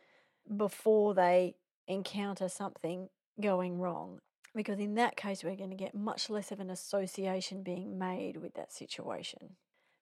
before 0.56 1.14
they 1.14 1.56
encounter 1.88 2.50
something 2.50 3.10
going 3.42 3.80
wrong. 3.80 4.20
Because 4.56 4.80
in 4.80 4.96
that 4.96 5.16
case, 5.16 5.44
we're 5.44 5.56
going 5.56 5.70
to 5.70 5.76
get 5.76 5.94
much 5.94 6.30
less 6.30 6.52
of 6.52 6.60
an 6.60 6.70
association 6.70 7.62
being 7.62 8.00
made 8.00 8.38
with 8.38 8.56
that 8.56 8.74
situation. 8.74 9.56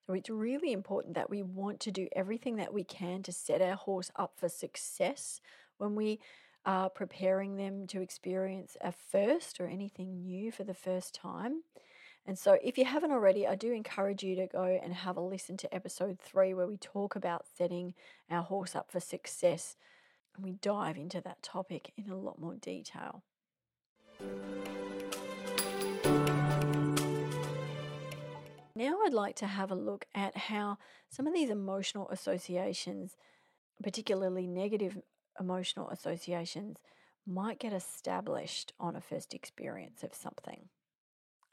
So 0.06 0.14
it's 0.14 0.30
really 0.30 0.72
important 0.72 1.16
that 1.16 1.30
we 1.30 1.44
want 1.44 1.82
to 1.82 1.92
do 1.92 2.08
everything 2.16 2.56
that 2.56 2.74
we 2.74 2.86
can 2.86 3.24
to 3.24 3.34
set 3.34 3.62
our 3.62 3.76
horse 3.76 4.10
up 4.16 4.34
for 4.38 4.48
success 4.48 5.42
when 5.78 5.96
we 5.96 6.20
are 6.66 6.90
preparing 6.90 7.58
them 7.58 7.88
to 7.88 8.02
experience 8.02 8.78
a 8.82 8.92
first 8.92 9.60
or 9.60 9.68
anything 9.68 10.22
new 10.22 10.52
for 10.52 10.64
the 10.64 10.74
first 10.74 11.14
time. 11.14 11.64
And 12.28 12.38
so, 12.38 12.58
if 12.62 12.78
you 12.78 12.84
haven't 12.84 13.12
already, 13.12 13.48
I 13.48 13.56
do 13.56 13.72
encourage 13.72 14.22
you 14.22 14.36
to 14.36 14.48
go 14.48 14.64
and 14.66 14.94
have 14.94 15.16
a 15.16 15.22
listen 15.22 15.56
to 15.58 15.74
episode 15.74 16.20
three, 16.20 16.54
where 16.54 16.68
we 16.68 16.76
talk 16.76 17.16
about 17.16 17.46
setting 17.58 17.94
our 18.30 18.44
horse 18.44 18.76
up 18.76 18.92
for 18.92 19.00
success. 19.00 19.78
And 20.36 20.44
we 20.44 20.52
dive 20.52 20.98
into 20.98 21.22
that 21.22 21.42
topic 21.42 21.94
in 21.96 22.12
a 22.12 22.18
lot 22.18 22.38
more 22.38 22.56
detail. 22.56 23.24
Now, 28.76 29.00
I'd 29.06 29.14
like 29.14 29.38
to 29.38 29.48
have 29.48 29.72
a 29.72 29.76
look 29.76 30.06
at 30.14 30.36
how 30.36 30.78
some 31.10 31.28
of 31.28 31.34
these 31.34 31.50
emotional 31.50 32.10
associations, 32.10 33.16
particularly 33.82 34.48
negative 34.48 34.98
emotional 35.40 35.90
associations, 35.90 36.80
might 37.26 37.60
get 37.60 37.72
established 37.72 38.74
on 38.82 38.98
a 38.98 39.02
first 39.02 39.34
experience 39.34 40.04
of 40.04 40.14
something. 40.14 40.68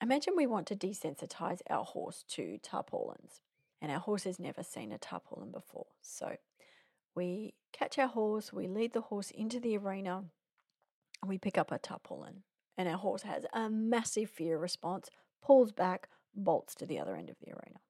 Imagine 0.05 0.35
we 0.37 0.47
want 0.47 0.67
to 0.67 0.77
desensitize 0.77 1.63
our 1.71 1.83
horse 1.83 2.27
to 2.29 2.59
tarpaulins, 2.63 3.41
and 3.81 3.91
our 3.91 4.01
horse 4.01 4.25
has 4.25 4.39
never 4.39 4.63
seen 4.63 4.93
a 4.93 4.99
tarpaulin 4.99 5.51
before. 5.51 5.87
So 6.03 6.37
we 7.15 7.55
catch 7.73 7.99
our 7.99 8.09
horse, 8.09 8.53
we 8.53 8.69
lead 8.69 8.93
the 8.93 9.01
horse 9.01 9.31
into 9.31 9.59
the 9.59 9.79
arena, 9.79 10.25
and 11.23 11.29
we 11.31 11.39
pick 11.39 11.57
up 11.57 11.73
a 11.73 11.79
tarpaulin, 11.79 12.43
and 12.77 12.87
our 12.87 12.99
horse 12.99 13.23
has 13.23 13.47
a 13.55 13.71
massive 13.71 14.29
fear 14.29 14.59
response, 14.59 15.09
pulls 15.43 15.73
back, 15.73 16.11
bolts 16.35 16.75
to 16.75 16.85
the 16.85 16.99
other 16.99 17.17
end 17.17 17.31
of 17.31 17.37
the 17.41 17.53
arena. 17.53 17.81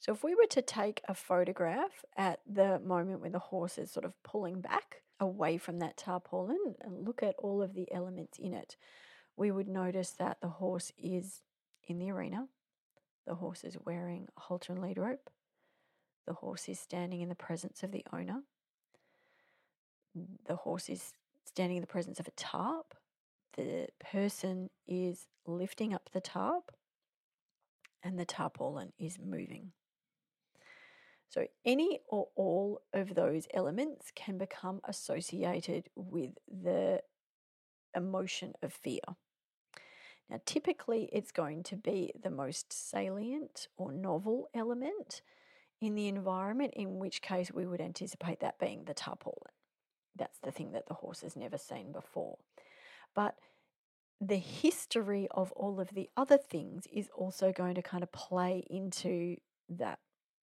So 0.00 0.12
if 0.12 0.24
we 0.24 0.34
were 0.34 0.48
to 0.50 0.60
take 0.60 1.02
a 1.06 1.14
photograph 1.14 2.04
at 2.16 2.40
the 2.52 2.80
moment 2.80 3.20
when 3.20 3.30
the 3.30 3.38
horse 3.38 3.78
is 3.78 3.92
sort 3.92 4.04
of 4.04 4.20
pulling 4.24 4.60
back 4.60 5.02
away 5.20 5.58
from 5.58 5.78
that 5.78 5.98
tarpaulin 5.98 6.74
and 6.80 7.06
look 7.06 7.22
at 7.22 7.36
all 7.38 7.62
of 7.62 7.74
the 7.74 7.86
elements 7.92 8.40
in 8.40 8.54
it, 8.54 8.76
we 9.36 9.50
would 9.50 9.68
notice 9.68 10.10
that 10.12 10.40
the 10.40 10.48
horse 10.48 10.92
is 10.98 11.42
in 11.86 11.98
the 11.98 12.10
arena. 12.10 12.48
The 13.26 13.34
horse 13.34 13.64
is 13.64 13.76
wearing 13.84 14.28
a 14.36 14.40
halter 14.40 14.72
and 14.72 14.82
lead 14.82 14.98
rope. 14.98 15.30
The 16.26 16.34
horse 16.34 16.68
is 16.68 16.78
standing 16.78 17.20
in 17.20 17.28
the 17.28 17.34
presence 17.34 17.82
of 17.82 17.92
the 17.92 18.04
owner. 18.12 18.42
The 20.46 20.56
horse 20.56 20.88
is 20.88 21.12
standing 21.44 21.76
in 21.76 21.80
the 21.82 21.86
presence 21.86 22.20
of 22.20 22.28
a 22.28 22.32
tarp. 22.32 22.94
The 23.56 23.88
person 24.00 24.70
is 24.86 25.26
lifting 25.46 25.92
up 25.92 26.10
the 26.12 26.20
tarp 26.20 26.72
and 28.02 28.18
the 28.18 28.24
tarpaulin 28.24 28.92
is 28.98 29.18
moving. 29.18 29.72
So, 31.28 31.46
any 31.64 32.00
or 32.08 32.28
all 32.36 32.82
of 32.92 33.14
those 33.14 33.48
elements 33.52 34.12
can 34.14 34.38
become 34.38 34.80
associated 34.84 35.88
with 35.96 36.30
the 36.46 37.02
emotion 37.96 38.52
of 38.62 38.72
fear. 38.72 39.00
Now, 40.30 40.40
typically, 40.46 41.08
it's 41.12 41.32
going 41.32 41.62
to 41.64 41.76
be 41.76 42.12
the 42.20 42.30
most 42.30 42.72
salient 42.72 43.68
or 43.76 43.92
novel 43.92 44.48
element 44.54 45.22
in 45.80 45.94
the 45.94 46.08
environment, 46.08 46.72
in 46.74 46.98
which 46.98 47.20
case 47.20 47.52
we 47.52 47.66
would 47.66 47.80
anticipate 47.80 48.40
that 48.40 48.58
being 48.58 48.84
the 48.84 48.94
tarpaulin. 48.94 49.52
That's 50.16 50.38
the 50.38 50.52
thing 50.52 50.72
that 50.72 50.86
the 50.86 50.94
horse 50.94 51.20
has 51.20 51.36
never 51.36 51.58
seen 51.58 51.92
before. 51.92 52.38
But 53.14 53.36
the 54.20 54.36
history 54.36 55.28
of 55.32 55.52
all 55.52 55.80
of 55.80 55.90
the 55.90 56.08
other 56.16 56.38
things 56.38 56.86
is 56.92 57.10
also 57.14 57.52
going 57.52 57.74
to 57.74 57.82
kind 57.82 58.02
of 58.02 58.12
play 58.12 58.64
into 58.70 59.36
that 59.68 59.98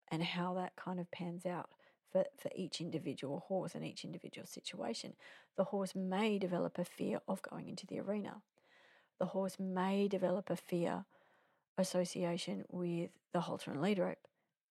and 0.09 0.23
how 0.23 0.53
that 0.53 0.75
kind 0.75 0.99
of 0.99 1.11
pans 1.11 1.45
out 1.45 1.69
for, 2.11 2.23
for 2.37 2.49
each 2.55 2.79
individual 2.79 3.43
horse 3.47 3.75
and 3.75 3.83
each 3.83 4.05
individual 4.05 4.47
situation. 4.47 5.13
The 5.57 5.65
horse 5.65 5.93
may 5.95 6.37
develop 6.39 6.77
a 6.77 6.85
fear 6.85 7.19
of 7.27 7.41
going 7.41 7.67
into 7.67 7.87
the 7.87 7.99
arena. 7.99 8.41
The 9.19 9.27
horse 9.27 9.57
may 9.59 10.07
develop 10.07 10.49
a 10.49 10.55
fear 10.55 11.05
association 11.77 12.65
with 12.69 13.11
the 13.33 13.41
halter 13.41 13.71
and 13.71 13.81
lead 13.81 13.99
rope. 13.99 14.27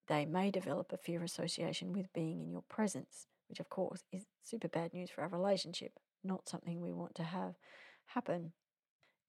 They 0.07 0.27
may 0.27 0.51
develop 0.51 0.93
a 0.93 0.99
fear 0.99 1.23
association 1.23 1.93
with 1.93 2.13
being 2.13 2.41
in 2.41 2.51
your 2.51 2.63
presence, 2.63 3.27
which 3.49 3.61
of 3.61 3.71
course 3.71 4.05
is 4.13 4.27
super 4.43 4.69
bad 4.69 4.93
news 4.93 5.11
for 5.11 5.23
our 5.23 5.29
relationship, 5.29 5.99
not 6.23 6.49
something 6.49 6.81
we 6.81 6.93
want 6.93 7.15
to 7.17 7.23
have 7.23 7.55
happen. 8.07 8.53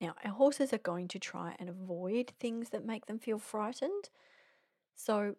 Now, 0.01 0.15
our 0.25 0.31
horses 0.31 0.73
are 0.73 0.77
going 0.77 1.07
to 1.09 1.19
try 1.19 1.55
and 1.57 1.69
avoid 1.69 2.33
things 2.39 2.69
that 2.69 2.85
make 2.85 3.05
them 3.05 3.19
feel 3.19 3.39
frightened. 3.39 4.09
So, 4.95 5.35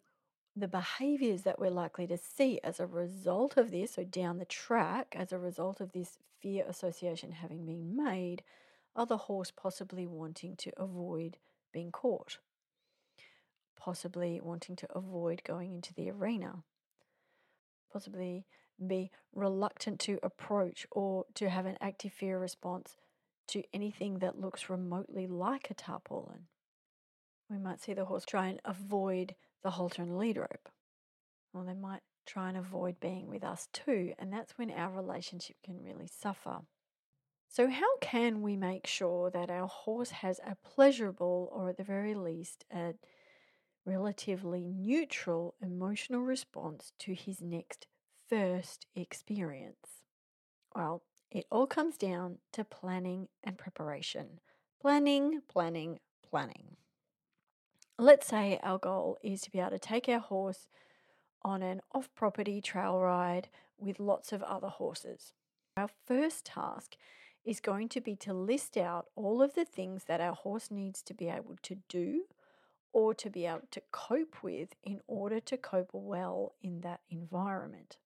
the 0.59 0.68
behaviors 0.68 1.42
that 1.42 1.59
we're 1.59 1.68
likely 1.68 2.06
to 2.06 2.16
see 2.16 2.59
as 2.64 2.80
a 2.80 2.87
result 2.87 3.59
of 3.59 3.71
this, 3.71 3.92
so 3.92 4.04
down 4.04 4.38
the 4.38 4.47
track, 4.47 5.14
as 5.14 5.30
a 5.30 5.38
result 5.38 5.83
of 5.83 5.92
this 5.92 6.16
fear 6.40 6.64
association 6.66 7.33
having 7.33 7.66
been 7.66 7.95
made, 7.95 8.42
the 9.05 9.17
horse 9.17 9.50
possibly 9.50 10.07
wanting 10.07 10.57
to 10.57 10.73
avoid 10.79 11.37
being 11.73 11.93
caught, 11.93 12.38
possibly 13.79 14.41
wanting 14.41 14.76
to 14.76 14.88
avoid 14.97 15.43
going 15.45 15.75
into 15.75 15.93
the 15.93 16.11
arena, 16.11 16.62
possibly 17.93 18.47
be 18.85 19.11
reluctant 19.35 20.00
to 20.00 20.19
approach 20.23 20.87
or 20.91 21.26
to 21.35 21.49
have 21.49 21.67
an 21.67 21.76
active 21.81 22.12
fear 22.12 22.38
response 22.38 22.97
to 23.49 23.62
anything 23.73 24.19
that 24.19 24.41
looks 24.41 24.71
remotely 24.71 25.26
like 25.26 25.71
a 25.71 25.75
tarpaulin. 25.75 26.47
We 27.49 27.59
might 27.59 27.81
see 27.81 27.95
the 27.95 28.05
horse 28.05 28.25
try 28.25 28.49
and 28.49 28.61
avoid 28.65 29.35
the 29.62 29.71
halter 29.71 30.03
and 30.03 30.19
lead 30.19 30.37
rope. 30.37 30.69
Or 31.55 31.65
they 31.65 31.75
might 31.75 32.03
try 32.26 32.49
and 32.49 32.59
avoid 32.59 32.99
being 33.00 33.29
with 33.29 33.45
us 33.45 33.69
too, 33.73 34.12
and 34.19 34.33
that's 34.33 34.59
when 34.59 34.71
our 34.71 34.91
relationship 34.91 35.57
can 35.65 35.83
really 35.83 36.09
suffer. 36.09 36.61
So, 37.49 37.71
how 37.71 37.97
can 37.99 38.43
we 38.43 38.57
make 38.57 38.87
sure 38.87 39.31
that 39.31 39.50
our 39.50 39.67
horse 39.67 40.11
has 40.11 40.41
a 40.41 40.57
pleasurable, 40.57 41.50
or 41.53 41.71
at 41.71 41.76
the 41.76 41.85
very 41.85 42.15
least, 42.15 42.65
a 42.73 42.95
relatively 43.85 44.65
neutral 44.65 45.55
emotional 45.62 46.23
response 46.23 46.93
to 46.99 47.15
his 47.15 47.41
next 47.41 47.87
first 48.29 48.87
experience? 48.95 50.03
Well, 50.75 51.03
it 51.31 51.47
all 51.50 51.67
comes 51.67 51.97
down 51.97 52.38
to 52.53 52.65
planning 52.65 53.29
and 53.43 53.57
preparation. 53.57 54.41
Planning, 54.81 55.41
planning, 55.49 56.00
planning. 56.29 56.76
Let's 57.99 58.26
say 58.26 58.61
our 58.62 58.79
goal 58.79 59.17
is 59.23 59.41
to 59.43 59.50
be 59.50 59.59
able 59.59 59.71
to 59.71 59.79
take 59.79 60.09
our 60.09 60.19
horse 60.19 60.69
on 61.43 61.62
an 61.62 61.81
off 61.95 62.11
property 62.15 62.61
trail 62.61 63.00
ride 63.00 63.49
with 63.79 64.00
lots 64.00 64.33
of 64.33 64.43
other 64.43 64.69
horses. 64.69 65.33
Our 65.76 65.88
first 66.07 66.45
task 66.47 66.97
is 67.47 67.61
going 67.61 67.88
to 67.88 68.00
be 68.00 68.17
to 68.17 68.35
list 68.35 68.76
out 68.76 69.07
all 69.15 69.41
of 69.41 69.55
the 69.55 69.65
things 69.65 70.05
that 70.05 70.21
our 70.21 70.35
horse 70.35 70.71
needs 70.71 71.00
to 71.00 71.15
be 71.15 71.29
able 71.29 71.57
to 71.62 71.76
do 71.88 72.25
or 72.93 73.15
to 73.15 73.31
be 73.31 73.47
able 73.47 73.69
to 73.71 73.81
cope 73.93 74.43
with 74.43 74.71
in 74.83 75.00
order 75.07 75.38
to 75.38 75.57
cope 75.57 75.91
well 75.93 76.55
in 76.62 76.81
that 76.81 77.00
environment. 77.09 77.99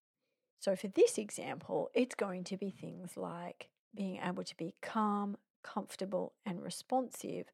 So, 0.58 0.76
for 0.76 0.88
this 0.88 1.16
example, 1.16 1.90
it's 1.94 2.14
going 2.14 2.44
to 2.44 2.58
be 2.58 2.70
things 2.70 3.16
like 3.16 3.70
being 3.94 4.20
able 4.22 4.44
to 4.44 4.56
be 4.56 4.74
calm, 4.82 5.38
comfortable, 5.62 6.34
and 6.44 6.62
responsive 6.62 7.46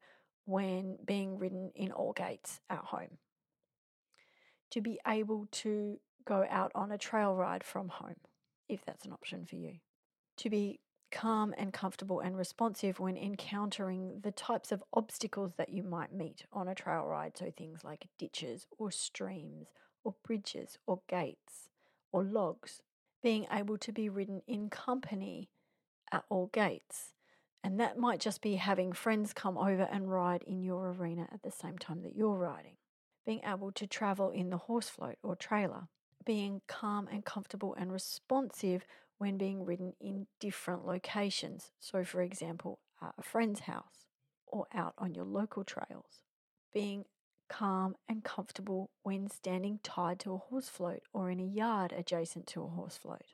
when 0.45 0.97
being 1.05 1.37
ridden 1.37 1.71
in 1.73 1.91
all 1.91 2.11
gaits 2.11 2.59
at 2.69 2.79
home. 2.79 3.17
To 4.71 4.81
be 4.81 4.99
able 5.07 5.47
to 5.51 5.99
go 6.25 6.45
out 6.49 6.71
on 6.75 6.91
a 6.91 6.97
trail 6.97 7.33
ride 7.33 7.63
from 7.63 7.87
home, 7.87 8.19
if 8.67 8.83
that's 8.83 9.05
an 9.05 9.13
option 9.13 9.45
for 9.45 9.55
you. 9.55 9.75
To 10.37 10.49
be 10.49 10.79
calm 11.11 11.53
and 11.57 11.73
comfortable 11.73 12.19
and 12.19 12.37
responsive 12.37 12.99
when 12.99 13.17
encountering 13.17 14.19
the 14.21 14.31
types 14.31 14.71
of 14.71 14.83
obstacles 14.93 15.53
that 15.57 15.69
you 15.69 15.83
might 15.83 16.13
meet 16.13 16.45
on 16.51 16.67
a 16.67 16.75
trail 16.75 17.05
ride. 17.05 17.37
So, 17.37 17.51
things 17.51 17.83
like 17.83 18.07
ditches 18.17 18.67
or 18.77 18.91
streams 18.91 19.67
or 20.03 20.15
bridges 20.23 20.77
or 20.85 21.01
gates 21.07 21.69
or 22.11 22.23
logs. 22.23 22.81
Being 23.23 23.47
able 23.51 23.77
to 23.79 23.91
be 23.91 24.09
ridden 24.09 24.41
in 24.47 24.69
company 24.69 25.49
at 26.11 26.23
all 26.29 26.47
gaits. 26.53 27.13
And 27.63 27.79
that 27.79 27.97
might 27.97 28.19
just 28.19 28.41
be 28.41 28.55
having 28.55 28.93
friends 28.93 29.33
come 29.33 29.57
over 29.57 29.87
and 29.91 30.11
ride 30.11 30.43
in 30.43 30.63
your 30.63 30.91
arena 30.91 31.27
at 31.33 31.43
the 31.43 31.51
same 31.51 31.77
time 31.77 32.03
that 32.03 32.15
you're 32.15 32.37
riding. 32.37 32.77
Being 33.25 33.41
able 33.45 33.71
to 33.73 33.87
travel 33.87 34.29
in 34.29 34.49
the 34.49 34.57
horse 34.57 34.87
float 34.87 35.17
or 35.23 35.35
trailer. 35.35 35.87
Being 36.25 36.61
calm 36.67 37.09
and 37.11 37.25
comfortable 37.25 37.75
and 37.75 37.91
responsive 37.91 38.85
when 39.17 39.37
being 39.37 39.65
ridden 39.65 39.93
in 39.99 40.27
different 40.39 40.85
locations. 40.85 41.71
So, 41.79 42.03
for 42.03 42.21
example, 42.21 42.79
a 43.01 43.21
friend's 43.21 43.61
house 43.61 44.05
or 44.45 44.67
out 44.73 44.93
on 44.97 45.13
your 45.13 45.25
local 45.25 45.63
trails. 45.63 46.23
Being 46.73 47.05
calm 47.49 47.95
and 48.07 48.23
comfortable 48.23 48.89
when 49.03 49.29
standing 49.29 49.79
tied 49.83 50.19
to 50.19 50.33
a 50.33 50.37
horse 50.37 50.69
float 50.69 51.01
or 51.13 51.29
in 51.29 51.39
a 51.39 51.45
yard 51.45 51.93
adjacent 51.95 52.47
to 52.47 52.63
a 52.63 52.67
horse 52.67 52.97
float. 52.97 53.33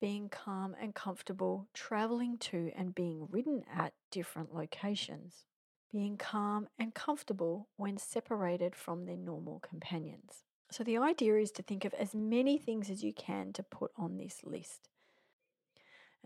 Being 0.00 0.28
calm 0.30 0.74
and 0.80 0.94
comfortable 0.94 1.68
traveling 1.74 2.38
to 2.38 2.70
and 2.74 2.94
being 2.94 3.28
ridden 3.30 3.64
at 3.72 3.92
different 4.10 4.54
locations. 4.54 5.44
Being 5.92 6.16
calm 6.16 6.68
and 6.78 6.94
comfortable 6.94 7.68
when 7.76 7.98
separated 7.98 8.74
from 8.74 9.04
their 9.04 9.16
normal 9.16 9.60
companions. 9.60 10.44
So, 10.70 10.84
the 10.84 10.98
idea 10.98 11.36
is 11.36 11.50
to 11.52 11.62
think 11.62 11.84
of 11.84 11.92
as 11.94 12.14
many 12.14 12.56
things 12.56 12.90
as 12.90 13.02
you 13.02 13.12
can 13.12 13.52
to 13.54 13.62
put 13.64 13.90
on 13.96 14.16
this 14.16 14.44
list. 14.44 14.88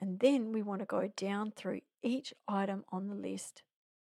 And 0.00 0.20
then 0.20 0.52
we 0.52 0.62
want 0.62 0.80
to 0.80 0.86
go 0.86 1.10
down 1.16 1.52
through 1.52 1.80
each 2.02 2.34
item 2.48 2.84
on 2.90 3.08
the 3.08 3.14
list 3.14 3.62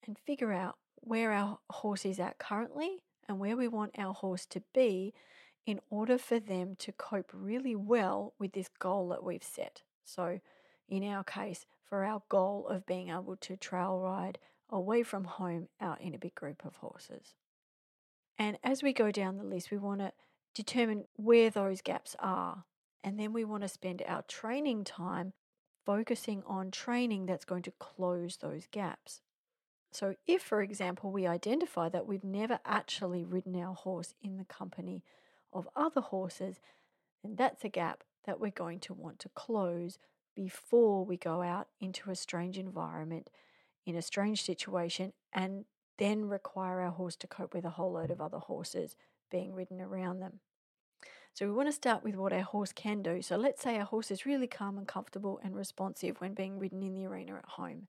and 0.05 0.17
figure 0.17 0.51
out 0.51 0.77
where 0.95 1.31
our 1.31 1.59
horse 1.69 2.05
is 2.05 2.19
at 2.19 2.37
currently 2.37 3.03
and 3.27 3.39
where 3.39 3.55
we 3.55 3.67
want 3.67 3.97
our 3.97 4.13
horse 4.13 4.45
to 4.47 4.61
be 4.73 5.13
in 5.65 5.79
order 5.89 6.17
for 6.17 6.39
them 6.39 6.75
to 6.79 6.91
cope 6.91 7.31
really 7.33 7.75
well 7.75 8.33
with 8.39 8.53
this 8.53 8.69
goal 8.79 9.09
that 9.09 9.23
we've 9.23 9.43
set. 9.43 9.83
So, 10.03 10.39
in 10.87 11.03
our 11.03 11.23
case, 11.23 11.65
for 11.83 12.03
our 12.03 12.23
goal 12.29 12.67
of 12.67 12.85
being 12.85 13.09
able 13.09 13.35
to 13.37 13.55
trail 13.55 13.99
ride 13.99 14.39
away 14.69 15.03
from 15.03 15.23
home 15.25 15.67
out 15.79 16.01
in 16.01 16.13
a 16.13 16.19
big 16.19 16.35
group 16.35 16.65
of 16.65 16.77
horses. 16.77 17.35
And 18.37 18.57
as 18.63 18.81
we 18.81 18.93
go 18.93 19.11
down 19.11 19.37
the 19.37 19.43
list, 19.43 19.71
we 19.71 19.77
want 19.77 19.99
to 19.99 20.13
determine 20.53 21.05
where 21.15 21.49
those 21.49 21.81
gaps 21.81 22.15
are. 22.19 22.63
And 23.03 23.19
then 23.19 23.33
we 23.33 23.45
want 23.45 23.63
to 23.63 23.69
spend 23.69 24.03
our 24.07 24.23
training 24.23 24.83
time 24.83 25.33
focusing 25.89 26.43
on 26.45 26.69
training 26.69 27.25
that's 27.25 27.45
going 27.45 27.63
to 27.63 27.71
close 27.79 28.37
those 28.37 28.67
gaps. 28.69 29.21
So, 29.91 30.13
if, 30.27 30.43
for 30.43 30.61
example, 30.61 31.09
we 31.11 31.25
identify 31.25 31.89
that 31.89 32.05
we've 32.05 32.23
never 32.23 32.59
actually 32.63 33.25
ridden 33.25 33.59
our 33.59 33.73
horse 33.73 34.13
in 34.21 34.37
the 34.37 34.45
company 34.45 35.03
of 35.51 35.67
other 35.75 36.01
horses, 36.01 36.59
then 37.23 37.37
that's 37.37 37.65
a 37.65 37.69
gap 37.69 38.03
that 38.27 38.39
we're 38.39 38.51
going 38.51 38.79
to 38.81 38.93
want 38.93 39.17
to 39.17 39.29
close 39.29 39.97
before 40.35 41.03
we 41.03 41.17
go 41.17 41.41
out 41.41 41.69
into 41.81 42.11
a 42.11 42.15
strange 42.15 42.59
environment, 42.59 43.31
in 43.83 43.95
a 43.95 44.03
strange 44.03 44.43
situation, 44.43 45.13
and 45.33 45.65
then 45.97 46.29
require 46.29 46.81
our 46.81 46.91
horse 46.91 47.15
to 47.15 47.25
cope 47.25 47.55
with 47.55 47.65
a 47.65 47.71
whole 47.71 47.93
load 47.93 48.11
of 48.11 48.21
other 48.21 48.37
horses 48.37 48.95
being 49.31 49.55
ridden 49.55 49.81
around 49.81 50.19
them. 50.19 50.39
So 51.33 51.45
we 51.45 51.53
want 51.53 51.69
to 51.69 51.73
start 51.73 52.03
with 52.03 52.15
what 52.15 52.33
our 52.33 52.41
horse 52.41 52.73
can 52.73 53.01
do. 53.01 53.21
So 53.21 53.37
let's 53.37 53.61
say 53.61 53.77
our 53.77 53.85
horse 53.85 54.11
is 54.11 54.25
really 54.25 54.47
calm 54.47 54.77
and 54.77 54.87
comfortable 54.87 55.39
and 55.43 55.55
responsive 55.55 56.19
when 56.19 56.33
being 56.33 56.59
ridden 56.59 56.83
in 56.83 56.93
the 56.93 57.05
arena 57.05 57.35
at 57.35 57.45
home. 57.45 57.87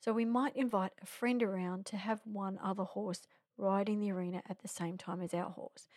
So 0.00 0.12
we 0.12 0.24
might 0.24 0.54
invite 0.54 0.92
a 1.02 1.06
friend 1.06 1.42
around 1.42 1.86
to 1.86 1.96
have 1.96 2.20
one 2.24 2.58
other 2.62 2.84
horse 2.84 3.26
ride 3.56 3.88
in 3.88 3.98
the 4.00 4.12
arena 4.12 4.42
at 4.48 4.60
the 4.60 4.68
same 4.68 4.96
time 4.96 5.20
as 5.20 5.34
our 5.34 5.50
horse. 5.50 5.88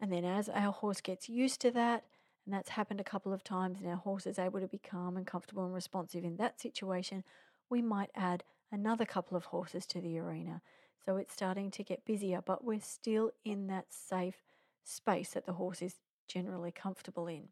And 0.00 0.12
then 0.12 0.24
as 0.24 0.48
our 0.48 0.72
horse 0.72 1.00
gets 1.00 1.28
used 1.28 1.60
to 1.62 1.70
that, 1.72 2.04
and 2.46 2.54
that's 2.54 2.70
happened 2.70 3.00
a 3.00 3.04
couple 3.04 3.32
of 3.32 3.42
times, 3.42 3.80
and 3.80 3.88
our 3.88 3.96
horse 3.96 4.26
is 4.26 4.38
able 4.38 4.60
to 4.60 4.68
be 4.68 4.78
calm 4.78 5.16
and 5.16 5.26
comfortable 5.26 5.64
and 5.64 5.74
responsive 5.74 6.24
in 6.24 6.36
that 6.36 6.60
situation, 6.60 7.24
we 7.68 7.82
might 7.82 8.10
add 8.14 8.44
another 8.72 9.04
couple 9.04 9.36
of 9.36 9.46
horses 9.46 9.84
to 9.86 10.00
the 10.00 10.18
arena. 10.18 10.62
So 11.04 11.16
it's 11.16 11.32
starting 11.32 11.70
to 11.72 11.82
get 11.82 12.04
busier, 12.04 12.40
but 12.40 12.64
we're 12.64 12.80
still 12.80 13.32
in 13.44 13.66
that 13.66 13.86
safe 13.90 14.42
space 14.84 15.30
that 15.30 15.46
the 15.46 15.54
horse 15.54 15.82
is 15.82 15.96
generally 16.30 16.70
comfortable 16.72 17.26
in. 17.26 17.48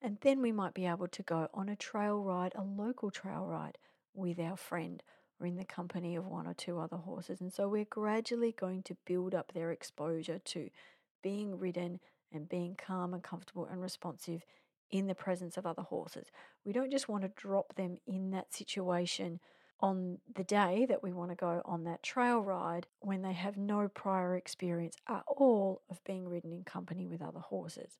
And 0.00 0.18
then 0.20 0.40
we 0.40 0.52
might 0.52 0.74
be 0.74 0.86
able 0.86 1.08
to 1.08 1.22
go 1.22 1.48
on 1.52 1.68
a 1.68 1.76
trail 1.76 2.22
ride, 2.22 2.52
a 2.54 2.62
local 2.62 3.10
trail 3.10 3.46
ride 3.46 3.78
with 4.14 4.38
our 4.38 4.56
friend 4.56 5.02
or 5.40 5.46
in 5.46 5.56
the 5.56 5.64
company 5.64 6.16
of 6.16 6.26
one 6.26 6.46
or 6.46 6.54
two 6.54 6.78
other 6.78 6.96
horses. 6.96 7.40
And 7.40 7.52
so 7.52 7.68
we're 7.68 7.84
gradually 7.84 8.52
going 8.52 8.82
to 8.84 8.96
build 9.06 9.34
up 9.34 9.52
their 9.52 9.70
exposure 9.70 10.38
to 10.38 10.70
being 11.22 11.58
ridden 11.58 12.00
and 12.32 12.48
being 12.48 12.76
calm 12.76 13.12
and 13.12 13.22
comfortable 13.22 13.66
and 13.66 13.80
responsive 13.80 14.44
in 14.90 15.06
the 15.06 15.14
presence 15.14 15.56
of 15.56 15.66
other 15.66 15.82
horses. 15.82 16.28
We 16.64 16.72
don't 16.72 16.90
just 16.90 17.08
want 17.08 17.22
to 17.22 17.32
drop 17.36 17.74
them 17.74 17.98
in 18.06 18.30
that 18.30 18.54
situation 18.54 19.40
on 19.80 20.18
the 20.34 20.44
day 20.44 20.86
that 20.88 21.02
we 21.02 21.12
want 21.12 21.30
to 21.30 21.36
go 21.36 21.62
on 21.64 21.84
that 21.84 22.02
trail 22.02 22.40
ride 22.40 22.86
when 23.00 23.22
they 23.22 23.32
have 23.32 23.56
no 23.56 23.88
prior 23.88 24.36
experience 24.36 24.96
at 25.08 25.22
all 25.26 25.82
of 25.88 26.02
being 26.04 26.28
ridden 26.28 26.52
in 26.52 26.64
company 26.64 27.06
with 27.06 27.22
other 27.22 27.40
horses. 27.40 27.98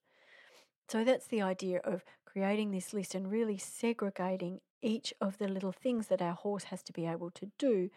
So 0.89 1.03
that's 1.03 1.27
the 1.27 1.41
idea 1.41 1.79
of 1.83 2.03
creating 2.25 2.71
this 2.71 2.93
list 2.93 3.15
and 3.15 3.31
really 3.31 3.57
segregating 3.57 4.59
each 4.81 5.13
of 5.21 5.37
the 5.37 5.47
little 5.47 5.71
things 5.71 6.07
that 6.07 6.21
our 6.21 6.33
horse 6.33 6.65
has 6.65 6.83
to 6.83 6.93
be 6.93 7.05
able 7.05 7.31
to 7.31 7.51
do 7.57 7.89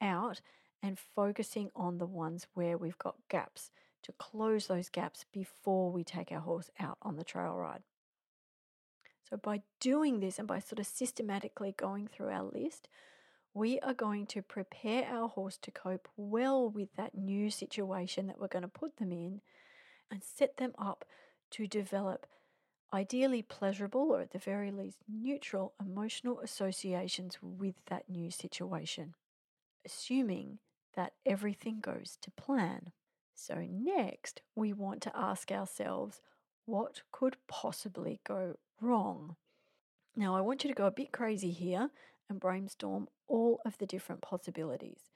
out 0.00 0.40
and 0.82 0.98
focusing 0.98 1.70
on 1.74 1.98
the 1.98 2.06
ones 2.06 2.46
where 2.54 2.78
we've 2.78 2.98
got 2.98 3.16
gaps 3.28 3.70
to 4.02 4.12
close 4.12 4.66
those 4.66 4.88
gaps 4.88 5.24
before 5.32 5.90
we 5.90 6.04
take 6.04 6.30
our 6.30 6.40
horse 6.40 6.70
out 6.78 6.98
on 7.02 7.16
the 7.16 7.24
trail 7.24 7.54
ride. 7.56 7.82
So, 9.28 9.36
by 9.36 9.62
doing 9.80 10.20
this 10.20 10.38
and 10.38 10.46
by 10.46 10.60
sort 10.60 10.78
of 10.78 10.86
systematically 10.86 11.74
going 11.76 12.06
through 12.06 12.28
our 12.28 12.44
list, 12.44 12.88
we 13.56 13.80
are 13.80 13.94
going 13.94 14.26
to 14.26 14.42
prepare 14.42 15.06
our 15.06 15.28
horse 15.28 15.56
to 15.56 15.70
cope 15.70 16.08
well 16.14 16.68
with 16.68 16.90
that 16.94 17.16
new 17.16 17.50
situation 17.50 18.26
that 18.26 18.38
we're 18.38 18.46
going 18.46 18.60
to 18.60 18.68
put 18.68 18.98
them 18.98 19.10
in 19.10 19.40
and 20.10 20.22
set 20.22 20.58
them 20.58 20.72
up 20.78 21.06
to 21.50 21.66
develop 21.66 22.26
ideally 22.92 23.40
pleasurable 23.40 24.12
or 24.12 24.20
at 24.20 24.32
the 24.32 24.38
very 24.38 24.70
least 24.70 24.98
neutral 25.08 25.72
emotional 25.80 26.38
associations 26.40 27.38
with 27.40 27.76
that 27.86 28.10
new 28.10 28.30
situation, 28.30 29.14
assuming 29.86 30.58
that 30.94 31.14
everything 31.24 31.80
goes 31.80 32.18
to 32.20 32.30
plan. 32.32 32.92
So, 33.34 33.66
next, 33.70 34.42
we 34.54 34.74
want 34.74 35.00
to 35.02 35.16
ask 35.16 35.50
ourselves 35.50 36.20
what 36.66 37.00
could 37.10 37.38
possibly 37.48 38.20
go 38.26 38.56
wrong? 38.82 39.36
Now, 40.14 40.36
I 40.36 40.42
want 40.42 40.62
you 40.62 40.68
to 40.68 40.76
go 40.76 40.86
a 40.86 40.90
bit 40.90 41.10
crazy 41.10 41.52
here 41.52 41.90
and 42.28 42.40
brainstorm 42.40 43.08
all 43.28 43.60
of 43.64 43.78
the 43.78 43.86
different 43.86 44.22
possibilities. 44.22 45.10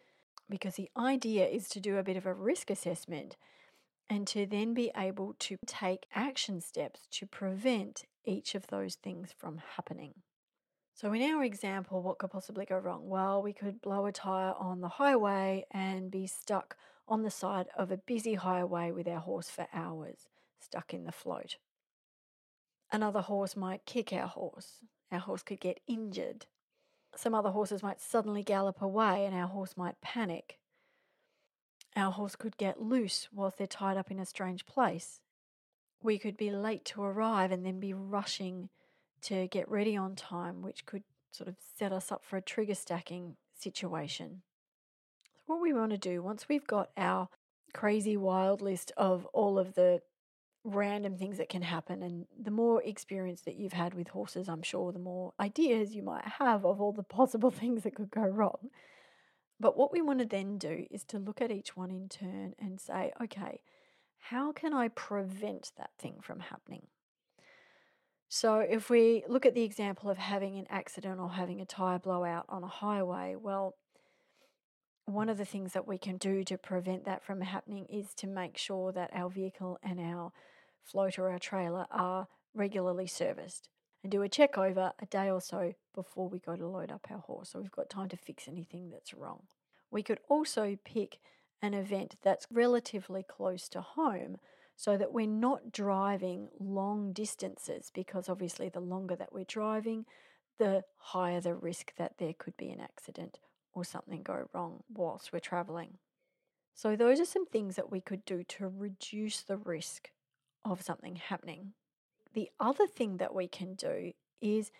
Because 0.48 0.74
the 0.74 0.90
idea 0.96 1.46
is 1.46 1.68
to 1.70 1.80
do 1.80 1.96
a 1.96 2.02
bit 2.02 2.16
of 2.16 2.26
a 2.26 2.34
risk 2.34 2.70
assessment 2.70 3.36
and 4.08 4.26
to 4.26 4.44
then 4.46 4.74
be 4.74 4.90
able 4.96 5.34
to 5.38 5.56
take 5.66 6.06
action 6.14 6.60
steps 6.60 7.06
to 7.12 7.26
prevent 7.26 8.04
each 8.24 8.54
of 8.54 8.66
those 8.66 8.96
things 8.96 9.30
from 9.38 9.60
happening. 9.76 10.14
So, 10.94 11.12
in 11.12 11.22
our 11.22 11.44
example, 11.44 12.02
what 12.02 12.18
could 12.18 12.30
possibly 12.30 12.66
go 12.66 12.76
wrong? 12.76 13.08
Well, 13.08 13.40
we 13.40 13.52
could 13.52 13.80
blow 13.80 14.06
a 14.06 14.12
tyre 14.12 14.54
on 14.58 14.80
the 14.80 14.88
highway 14.88 15.64
and 15.70 16.10
be 16.10 16.26
stuck 16.26 16.76
on 17.08 17.22
the 17.22 17.30
side 17.30 17.68
of 17.76 17.90
a 17.90 17.96
busy 17.96 18.34
highway 18.34 18.90
with 18.90 19.08
our 19.08 19.20
horse 19.20 19.48
for 19.48 19.66
hours, 19.72 20.28
stuck 20.60 20.92
in 20.92 21.04
the 21.04 21.12
float. 21.12 21.56
Another 22.92 23.22
horse 23.22 23.56
might 23.56 23.86
kick 23.86 24.12
our 24.12 24.26
horse. 24.26 24.80
Our 25.12 25.20
horse 25.20 25.42
could 25.42 25.60
get 25.60 25.80
injured 25.86 26.46
some 27.16 27.34
other 27.34 27.50
horses 27.50 27.82
might 27.82 28.00
suddenly 28.00 28.42
gallop 28.42 28.80
away 28.80 29.24
and 29.24 29.34
our 29.34 29.48
horse 29.48 29.76
might 29.76 30.00
panic. 30.00 30.58
Our 31.96 32.12
horse 32.12 32.36
could 32.36 32.56
get 32.56 32.80
loose 32.80 33.28
whilst 33.32 33.58
they're 33.58 33.66
tied 33.66 33.96
up 33.96 34.10
in 34.10 34.20
a 34.20 34.26
strange 34.26 34.64
place. 34.64 35.20
We 36.02 36.18
could 36.18 36.36
be 36.36 36.50
late 36.50 36.84
to 36.86 37.02
arrive 37.02 37.50
and 37.50 37.66
then 37.66 37.80
be 37.80 37.92
rushing 37.92 38.70
to 39.22 39.48
get 39.48 39.68
ready 39.68 39.96
on 39.96 40.14
time, 40.14 40.62
which 40.62 40.86
could 40.86 41.02
sort 41.32 41.48
of 41.48 41.56
set 41.76 41.92
us 41.92 42.10
up 42.10 42.24
for 42.24 42.36
a 42.36 42.42
trigger 42.42 42.74
stacking 42.74 43.36
situation. 43.54 44.42
So 45.34 45.40
what 45.46 45.60
we 45.60 45.72
want 45.72 45.90
to 45.90 45.98
do 45.98 46.22
once 46.22 46.48
we've 46.48 46.66
got 46.66 46.90
our 46.96 47.28
crazy 47.74 48.16
wild 48.16 48.62
list 48.62 48.92
of 48.96 49.26
all 49.26 49.58
of 49.58 49.74
the 49.74 50.00
random 50.64 51.16
things 51.16 51.38
that 51.38 51.48
can 51.48 51.62
happen. 51.62 52.02
And 52.02 52.26
the 52.40 52.50
more 52.50 52.82
experience 52.82 53.42
that 53.42 53.56
you've 53.56 53.72
had 53.72 53.94
with 53.94 54.08
horses, 54.08 54.48
I'm 54.48 54.62
sure, 54.62 54.92
the 54.92 54.98
more 54.98 55.32
ideas 55.40 55.94
you 55.94 56.02
might 56.02 56.24
have 56.38 56.64
of 56.64 56.80
all 56.80 56.92
the 56.92 57.02
possible 57.02 57.50
things 57.50 57.82
that 57.82 57.94
could 57.94 58.10
go 58.10 58.22
wrong. 58.22 58.70
But 59.58 59.76
what 59.76 59.92
we 59.92 60.00
want 60.00 60.20
to 60.20 60.24
then 60.24 60.56
do 60.56 60.86
is 60.90 61.04
to 61.04 61.18
look 61.18 61.40
at 61.42 61.50
each 61.50 61.76
one 61.76 61.90
in 61.90 62.08
turn 62.08 62.54
and 62.58 62.80
say, 62.80 63.12
okay, 63.22 63.60
how 64.18 64.52
can 64.52 64.72
I 64.72 64.88
prevent 64.88 65.72
that 65.76 65.90
thing 65.98 66.16
from 66.22 66.40
happening? 66.40 66.86
So, 68.32 68.60
if 68.60 68.88
we 68.88 69.24
look 69.28 69.44
at 69.44 69.54
the 69.54 69.64
example 69.64 70.08
of 70.08 70.16
having 70.16 70.56
an 70.56 70.66
accident 70.70 71.18
or 71.18 71.30
having 71.30 71.60
a 71.60 71.64
tyre 71.64 71.98
blowout 71.98 72.44
on 72.48 72.62
a 72.62 72.68
highway, 72.68 73.34
well, 73.34 73.74
one 75.04 75.28
of 75.28 75.36
the 75.36 75.44
things 75.44 75.72
that 75.72 75.88
we 75.88 75.98
can 75.98 76.16
do 76.16 76.44
to 76.44 76.56
prevent 76.56 77.04
that 77.04 77.24
from 77.24 77.40
happening 77.40 77.86
is 77.86 78.14
to 78.14 78.28
make 78.28 78.56
sure 78.56 78.92
that 78.92 79.10
our 79.12 79.28
vehicle 79.28 79.78
and 79.82 79.98
our 79.98 80.32
float 80.84 81.18
or 81.18 81.30
our 81.30 81.38
trailer 81.38 81.86
are 81.90 82.28
regularly 82.54 83.06
serviced 83.06 83.68
and 84.02 84.10
do 84.10 84.22
a 84.22 84.28
check 84.28 84.56
over 84.56 84.92
a 85.00 85.06
day 85.06 85.30
or 85.30 85.40
so 85.40 85.74
before 85.94 86.28
we 86.28 86.38
go 86.38 86.56
to 86.56 86.66
load 86.66 86.90
up 86.90 87.06
our 87.10 87.18
horse 87.18 87.50
so 87.50 87.60
we've 87.60 87.70
got 87.70 87.90
time 87.90 88.08
to 88.08 88.16
fix 88.16 88.48
anything 88.48 88.90
that's 88.90 89.14
wrong. 89.14 89.42
We 89.90 90.02
could 90.02 90.20
also 90.28 90.78
pick 90.84 91.18
an 91.62 91.74
event 91.74 92.16
that's 92.22 92.46
relatively 92.50 93.22
close 93.22 93.68
to 93.70 93.80
home 93.80 94.38
so 94.76 94.96
that 94.96 95.12
we're 95.12 95.26
not 95.26 95.72
driving 95.72 96.48
long 96.58 97.12
distances 97.12 97.90
because 97.94 98.28
obviously 98.28 98.70
the 98.70 98.80
longer 98.80 99.14
that 99.14 99.32
we're 99.32 99.44
driving, 99.44 100.06
the 100.58 100.84
higher 100.96 101.40
the 101.40 101.54
risk 101.54 101.92
that 101.96 102.14
there 102.18 102.32
could 102.38 102.56
be 102.56 102.70
an 102.70 102.80
accident 102.80 103.38
or 103.74 103.84
something 103.84 104.22
go 104.22 104.48
wrong 104.54 104.82
whilst 104.92 105.32
we're 105.32 105.38
traveling. 105.38 105.98
So, 106.74 106.96
those 106.96 107.20
are 107.20 107.26
some 107.26 107.46
things 107.46 107.76
that 107.76 107.90
we 107.90 108.00
could 108.00 108.24
do 108.24 108.42
to 108.44 108.68
reduce 108.68 109.42
the 109.42 109.58
risk 109.58 110.10
of 110.64 110.82
something 110.82 111.16
happening. 111.16 111.72
The 112.34 112.50
other 112.58 112.86
thing 112.86 113.16
that 113.16 113.34
we 113.34 113.48
can 113.48 113.74
do 113.74 114.12
is 114.40 114.70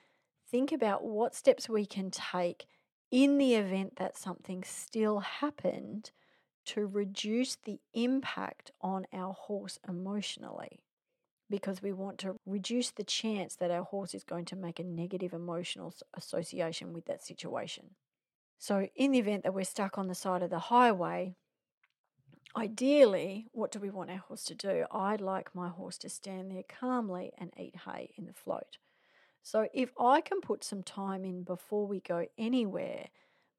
think 0.49 0.73
about 0.73 1.05
what 1.05 1.35
steps 1.35 1.69
we 1.69 1.87
can 1.87 2.11
take 2.11 2.67
in 3.11 3.39
the 3.39 3.55
event 3.55 3.97
that 3.97 4.17
something 4.17 4.63
still 4.63 5.21
happened 5.21 6.13
to 6.65 6.87
reduce 6.87 7.57
the 7.57 7.81
impact 7.95 8.71
on 8.81 9.07
our 9.13 9.33
horse 9.33 9.79
emotionally 9.89 10.81
because 11.49 11.83
we 11.83 11.93
want 11.93 12.19
to 12.19 12.37
reduce 12.47 12.93
the 12.93 13.03
chance 13.03 13.57
that 13.57 13.73
our 13.73 13.83
horse 13.83 14.15
is 14.15 14.23
going 14.23 14.45
to 14.45 14.57
make 14.57 14.79
a 14.79 14.85
negative 14.85 15.33
emotional 15.33 15.93
association 16.15 16.93
with 16.93 17.07
that 17.07 17.25
situation. 17.25 17.91
So, 18.59 18.89
in 18.95 19.11
the 19.11 19.19
event 19.19 19.43
that 19.43 19.55
we're 19.55 19.65
stuck 19.65 19.99
on 19.99 20.07
the 20.07 20.15
side 20.15 20.43
of 20.43 20.51
the 20.51 20.59
highway, 20.59 21.35
ideally, 22.57 23.47
what 23.53 23.71
do 23.71 23.79
we 23.79 23.91
want 23.91 24.11
our 24.11 24.19
horse 24.19 24.45
to 24.45 24.55
do? 24.55 24.85
I'd 24.91 25.21
like 25.21 25.55
my 25.55 25.69
horse 25.69 25.99
to 25.99 26.09
stand 26.09 26.51
there 26.51 26.65
calmly 26.69 27.33
and 27.39 27.53
eat 27.59 27.77
hay 27.87 28.11
in 28.17 28.27
the 28.27 28.33
float. 28.33 28.79
So, 29.43 29.69
if 29.73 29.91
I 29.99 30.21
can 30.21 30.41
put 30.41 30.65
some 30.65 30.83
time 30.83 31.25
in 31.25 31.45
before 31.45 31.87
we 31.87 32.01
go 32.01 32.27
anywhere, 32.37 33.09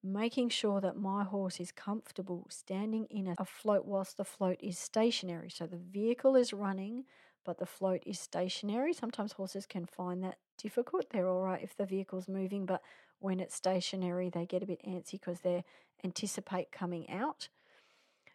making 0.04 0.50
sure 0.50 0.80
that 0.82 0.96
my 0.96 1.24
horse 1.24 1.60
is 1.60 1.72
comfortable 1.72 2.46
standing 2.50 3.06
in 3.10 3.28
a, 3.38 3.46
float 3.46 3.86
whilst 3.86 4.18
the 4.18 4.26
float 4.26 4.58
is 4.62 4.78
stationary. 4.78 5.50
So, 5.50 5.66
the 5.66 5.78
vehicle 5.78 6.36
is 6.36 6.54
running, 6.54 7.06
but 7.44 7.58
the 7.58 7.66
float 7.66 8.04
is 8.06 8.20
stationary. 8.20 8.94
Sometimes 8.94 9.34
horses 9.34 9.66
can 9.66 9.86
find 9.86 10.24
that 10.24 10.38
difficult. 10.58 11.10
They're 11.10 11.28
all 11.28 11.42
right 11.42 11.64
if 11.64 11.76
the 11.76 11.86
vehicle's 11.86 12.28
moving, 12.28 12.66
but 12.66 12.82
when 13.20 13.40
it's 13.40 13.56
stationary, 13.56 14.30
they 14.30 14.46
get 14.46 14.64
a 14.64 14.68
bit 14.68 14.82
antsy 14.88 15.14
because 15.14 15.42
they 15.42 15.64
anticipate 16.04 16.72
coming 16.72 17.10
out. 17.10 17.50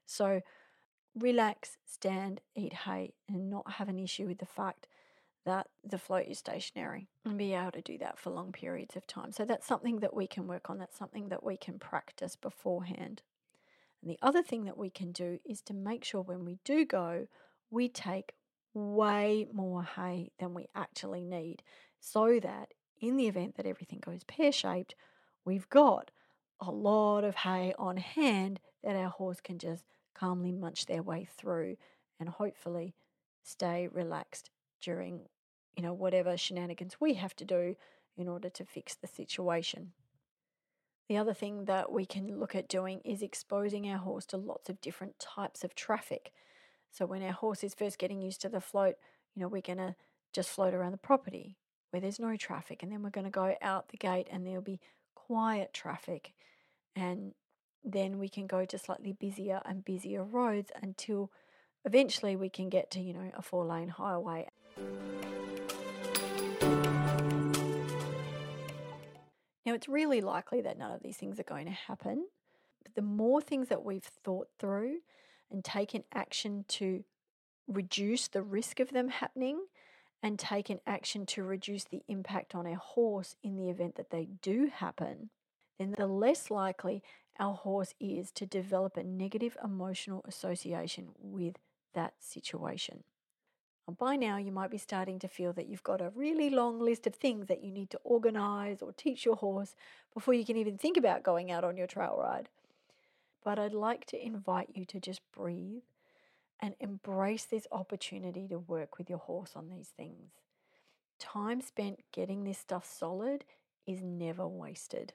So, 0.06 0.40
relax, 1.18 1.76
stand, 1.84 2.40
eat 2.54 2.72
hay, 2.72 3.14
and 3.28 3.50
not 3.50 3.72
have 3.72 3.88
an 3.88 3.98
issue 3.98 4.26
with 4.26 4.38
the 4.38 4.46
fact 4.46 4.86
that 5.44 5.68
the 5.84 5.98
float 5.98 6.26
is 6.26 6.38
stationary 6.38 7.08
and 7.24 7.38
be 7.38 7.54
able 7.54 7.70
to 7.72 7.80
do 7.80 7.98
that 7.98 8.18
for 8.18 8.30
long 8.30 8.52
periods 8.52 8.96
of 8.96 9.06
time. 9.06 9.32
So, 9.32 9.44
that's 9.44 9.66
something 9.66 10.00
that 10.00 10.14
we 10.14 10.26
can 10.26 10.46
work 10.46 10.70
on, 10.70 10.78
that's 10.78 10.98
something 10.98 11.28
that 11.28 11.44
we 11.44 11.56
can 11.56 11.78
practice 11.78 12.36
beforehand. 12.36 13.22
And 14.02 14.10
the 14.10 14.18
other 14.22 14.42
thing 14.42 14.64
that 14.64 14.78
we 14.78 14.90
can 14.90 15.12
do 15.12 15.40
is 15.44 15.60
to 15.62 15.74
make 15.74 16.04
sure 16.04 16.22
when 16.22 16.44
we 16.44 16.58
do 16.64 16.84
go, 16.84 17.26
we 17.70 17.88
take 17.88 18.34
way 18.74 19.46
more 19.52 19.82
hay 19.82 20.30
than 20.38 20.54
we 20.54 20.68
actually 20.74 21.24
need 21.24 21.62
so 21.98 22.38
that 22.40 22.68
in 23.00 23.16
the 23.16 23.26
event 23.26 23.56
that 23.56 23.66
everything 23.66 24.00
goes 24.00 24.22
pear 24.24 24.52
shaped, 24.52 24.94
we've 25.44 25.68
got 25.68 26.10
a 26.60 26.70
lot 26.70 27.24
of 27.24 27.34
hay 27.36 27.74
on 27.78 27.96
hand 27.96 28.60
that 28.82 28.96
our 28.96 29.08
horse 29.08 29.40
can 29.40 29.58
just 29.58 29.84
calmly 30.18 30.52
munch 30.52 30.86
their 30.86 31.02
way 31.02 31.28
through 31.36 31.76
and 32.18 32.28
hopefully 32.28 32.94
stay 33.42 33.88
relaxed 33.92 34.50
during 34.80 35.20
you 35.76 35.82
know 35.82 35.92
whatever 35.92 36.36
shenanigans 36.36 36.96
we 37.00 37.14
have 37.14 37.36
to 37.36 37.44
do 37.44 37.76
in 38.16 38.28
order 38.28 38.48
to 38.48 38.64
fix 38.64 38.94
the 38.94 39.06
situation. 39.06 39.92
The 41.08 41.18
other 41.18 41.34
thing 41.34 41.66
that 41.66 41.92
we 41.92 42.04
can 42.04 42.38
look 42.38 42.54
at 42.54 42.68
doing 42.68 43.00
is 43.04 43.22
exposing 43.22 43.88
our 43.88 43.98
horse 43.98 44.26
to 44.26 44.36
lots 44.36 44.68
of 44.68 44.80
different 44.80 45.18
types 45.18 45.62
of 45.62 45.74
traffic. 45.74 46.32
So 46.90 47.06
when 47.06 47.22
our 47.22 47.32
horse 47.32 47.62
is 47.62 47.74
first 47.74 47.98
getting 47.98 48.20
used 48.20 48.40
to 48.40 48.48
the 48.48 48.60
float, 48.60 48.96
you 49.34 49.42
know, 49.42 49.48
we're 49.48 49.60
going 49.60 49.78
to 49.78 49.94
just 50.32 50.50
float 50.50 50.74
around 50.74 50.92
the 50.92 50.98
property 50.98 51.58
where 51.90 52.00
there's 52.00 52.18
no 52.18 52.36
traffic. 52.36 52.82
And 52.82 52.90
then 52.90 53.02
we're 53.02 53.10
going 53.10 53.26
to 53.26 53.30
go 53.30 53.54
out 53.62 53.88
the 53.88 53.96
gate 53.96 54.26
and 54.30 54.44
there'll 54.44 54.62
be 54.62 54.80
quiet 55.14 55.72
traffic. 55.72 56.32
And 56.96 57.34
then 57.84 58.18
we 58.18 58.28
can 58.28 58.46
go 58.46 58.64
to 58.64 58.78
slightly 58.78 59.12
busier 59.12 59.60
and 59.64 59.84
busier 59.84 60.24
roads 60.24 60.70
until 60.82 61.30
eventually 61.84 62.36
we 62.36 62.48
can 62.48 62.68
get 62.68 62.90
to, 62.92 63.00
you 63.00 63.12
know, 63.12 63.30
a 63.36 63.42
four 63.42 63.64
lane 63.64 63.88
highway. 63.88 64.48
Now, 69.64 69.74
it's 69.74 69.88
really 69.88 70.20
likely 70.20 70.60
that 70.60 70.78
none 70.78 70.92
of 70.92 71.02
these 71.02 71.16
things 71.16 71.40
are 71.40 71.44
going 71.44 71.66
to 71.66 71.72
happen. 71.72 72.26
But 72.82 72.94
the 72.94 73.02
more 73.02 73.40
things 73.40 73.68
that 73.68 73.84
we've 73.84 74.04
thought 74.04 74.48
through 74.58 74.98
and 75.50 75.64
taken 75.64 76.04
action 76.14 76.64
to 76.68 77.04
reduce 77.66 78.28
the 78.28 78.42
risk 78.42 78.78
of 78.78 78.90
them 78.90 79.08
happening, 79.08 79.58
and 80.22 80.38
taken 80.38 80.80
action 80.86 81.26
to 81.26 81.42
reduce 81.42 81.84
the 81.84 82.02
impact 82.08 82.54
on 82.54 82.66
our 82.66 82.76
horse 82.76 83.36
in 83.42 83.56
the 83.56 83.68
event 83.68 83.96
that 83.96 84.10
they 84.10 84.28
do 84.42 84.70
happen, 84.72 85.30
then 85.78 85.94
the 85.96 86.06
less 86.06 86.50
likely 86.50 87.02
our 87.38 87.54
horse 87.54 87.94
is 88.00 88.30
to 88.32 88.46
develop 88.46 88.96
a 88.96 89.02
negative 89.02 89.56
emotional 89.62 90.24
association 90.26 91.08
with 91.18 91.56
that 91.94 92.14
situation. 92.20 93.04
by 93.98 94.16
now, 94.16 94.36
you 94.36 94.50
might 94.50 94.70
be 94.70 94.78
starting 94.78 95.18
to 95.20 95.28
feel 95.28 95.52
that 95.52 95.68
you've 95.68 95.84
got 95.84 96.00
a 96.00 96.10
really 96.14 96.50
long 96.50 96.80
list 96.80 97.06
of 97.06 97.14
things 97.14 97.46
that 97.46 97.62
you 97.62 97.70
need 97.70 97.88
to 97.90 98.00
organize 98.02 98.82
or 98.82 98.92
teach 98.92 99.24
your 99.24 99.36
horse 99.36 99.76
before 100.12 100.34
you 100.34 100.44
can 100.44 100.56
even 100.56 100.76
think 100.76 100.96
about 100.96 101.22
going 101.22 101.52
out 101.52 101.62
on 101.62 101.76
your 101.76 101.86
trail 101.86 102.18
ride. 102.20 102.48
But 103.44 103.60
I'd 103.60 103.72
like 103.72 104.04
to 104.06 104.26
invite 104.26 104.70
you 104.74 104.84
to 104.86 104.98
just 104.98 105.20
breathe 105.32 105.84
and 106.60 106.74
embrace 106.80 107.44
this 107.44 107.66
opportunity 107.70 108.48
to 108.48 108.58
work 108.58 108.98
with 108.98 109.08
your 109.08 109.20
horse 109.20 109.52
on 109.54 109.68
these 109.68 109.92
things. 109.96 110.32
Time 111.18 111.60
spent 111.60 112.00
getting 112.12 112.44
this 112.44 112.58
stuff 112.58 112.84
solid 112.84 113.44
is 113.86 114.02
never 114.02 114.46
wasted. 114.46 115.12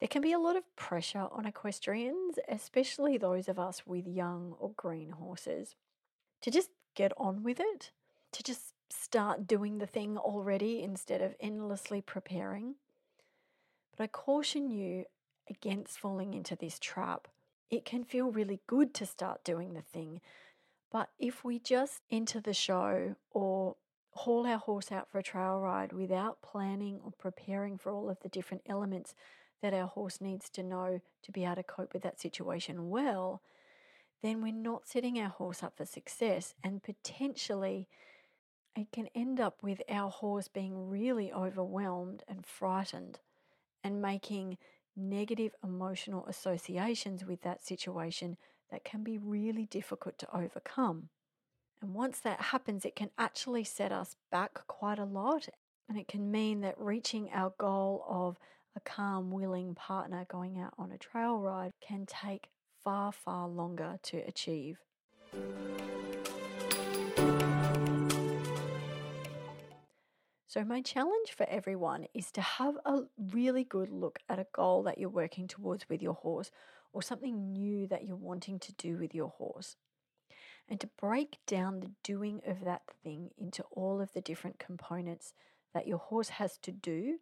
There 0.00 0.08
can 0.08 0.22
be 0.22 0.32
a 0.32 0.38
lot 0.38 0.56
of 0.56 0.76
pressure 0.76 1.26
on 1.32 1.46
equestrians, 1.46 2.38
especially 2.48 3.16
those 3.16 3.48
of 3.48 3.58
us 3.58 3.86
with 3.86 4.06
young 4.06 4.54
or 4.58 4.72
green 4.76 5.10
horses, 5.10 5.74
to 6.42 6.50
just 6.50 6.70
get 6.94 7.12
on 7.16 7.42
with 7.42 7.58
it, 7.60 7.90
to 8.32 8.42
just 8.42 8.74
start 8.90 9.46
doing 9.46 9.78
the 9.78 9.86
thing 9.86 10.18
already 10.18 10.82
instead 10.82 11.22
of 11.22 11.34
endlessly 11.40 12.00
preparing. 12.00 12.74
But 13.96 14.04
I 14.04 14.06
caution 14.08 14.70
you 14.70 15.06
against 15.48 15.98
falling 15.98 16.34
into 16.34 16.56
this 16.56 16.78
trap 16.78 17.28
it 17.70 17.84
can 17.84 18.04
feel 18.04 18.30
really 18.30 18.60
good 18.66 18.94
to 18.94 19.06
start 19.06 19.44
doing 19.44 19.74
the 19.74 19.82
thing. 19.82 20.20
But 20.90 21.10
if 21.18 21.44
we 21.44 21.58
just 21.58 22.02
enter 22.10 22.40
the 22.40 22.54
show 22.54 23.16
or 23.30 23.76
haul 24.12 24.46
our 24.46 24.58
horse 24.58 24.92
out 24.92 25.10
for 25.10 25.18
a 25.18 25.22
trail 25.22 25.58
ride 25.60 25.92
without 25.92 26.42
planning 26.42 27.00
or 27.04 27.12
preparing 27.18 27.76
for 27.76 27.92
all 27.92 28.08
of 28.08 28.20
the 28.20 28.28
different 28.28 28.62
elements 28.66 29.14
that 29.62 29.74
our 29.74 29.86
horse 29.86 30.20
needs 30.20 30.48
to 30.50 30.62
know 30.62 31.00
to 31.22 31.32
be 31.32 31.44
able 31.44 31.56
to 31.56 31.62
cope 31.62 31.92
with 31.92 32.02
that 32.02 32.20
situation 32.20 32.90
well, 32.90 33.42
then 34.22 34.42
we're 34.42 34.52
not 34.52 34.86
setting 34.86 35.18
our 35.18 35.28
horse 35.28 35.62
up 35.62 35.76
for 35.76 35.84
success 35.84 36.54
and 36.62 36.82
potentially 36.82 37.88
it 38.74 38.92
can 38.92 39.08
end 39.14 39.40
up 39.40 39.62
with 39.62 39.80
our 39.88 40.10
horse 40.10 40.48
being 40.48 40.88
really 40.88 41.32
overwhelmed 41.32 42.22
and 42.28 42.44
frightened 42.44 43.20
and 43.82 44.02
making 44.02 44.58
negative 44.96 45.54
emotional 45.62 46.26
associations 46.26 47.24
with 47.24 47.42
that 47.42 47.64
situation 47.64 48.36
that 48.70 48.84
can 48.84 49.02
be 49.02 49.18
really 49.18 49.66
difficult 49.66 50.18
to 50.18 50.36
overcome. 50.36 51.08
And 51.80 51.94
once 51.94 52.20
that 52.20 52.40
happens, 52.40 52.84
it 52.84 52.96
can 52.96 53.10
actually 53.18 53.64
set 53.64 53.92
us 53.92 54.16
back 54.30 54.66
quite 54.66 54.98
a 54.98 55.04
lot. 55.04 55.48
And 55.88 55.98
it 55.98 56.08
can 56.08 56.30
mean 56.30 56.62
that 56.62 56.74
reaching 56.78 57.30
our 57.32 57.52
goal 57.58 58.04
of 58.08 58.38
a 58.76 58.80
calm, 58.80 59.30
willing 59.30 59.74
partner 59.74 60.26
going 60.28 60.58
out 60.58 60.74
on 60.78 60.92
a 60.92 60.98
trail 60.98 61.38
ride 61.38 61.72
can 61.80 62.04
take 62.06 62.48
far, 62.84 63.10
far 63.10 63.48
longer 63.48 63.98
to 64.02 64.18
achieve. 64.18 64.78
So, 70.46 70.64
my 70.64 70.80
challenge 70.80 71.32
for 71.36 71.46
everyone 71.48 72.06
is 72.14 72.30
to 72.32 72.40
have 72.40 72.76
a 72.84 73.02
really 73.18 73.64
good 73.64 73.90
look 73.90 74.18
at 74.28 74.38
a 74.38 74.46
goal 74.52 74.82
that 74.84 74.98
you're 74.98 75.08
working 75.08 75.48
towards 75.48 75.88
with 75.88 76.02
your 76.02 76.14
horse 76.14 76.50
or 76.92 77.02
something 77.02 77.52
new 77.52 77.86
that 77.88 78.04
you're 78.04 78.16
wanting 78.16 78.58
to 78.60 78.72
do 78.74 78.96
with 78.96 79.14
your 79.14 79.30
horse. 79.30 79.76
And 80.68 80.80
to 80.80 80.88
break 80.98 81.38
down 81.46 81.80
the 81.80 81.90
doing 82.02 82.40
of 82.46 82.64
that 82.64 82.82
thing 83.02 83.30
into 83.36 83.64
all 83.70 84.00
of 84.00 84.12
the 84.12 84.20
different 84.20 84.58
components 84.58 85.32
that 85.74 85.86
your 85.86 85.98
horse 85.98 86.30
has 86.30 86.56
to 86.58 86.72
do 86.72 87.18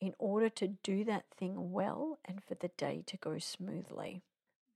in 0.00 0.14
order 0.18 0.48
to 0.48 0.68
do 0.82 1.04
that 1.04 1.24
thing 1.36 1.72
well 1.72 2.18
and 2.24 2.42
for 2.42 2.54
the 2.54 2.70
day 2.76 3.02
to 3.06 3.16
go 3.16 3.38
smoothly. 3.38 4.22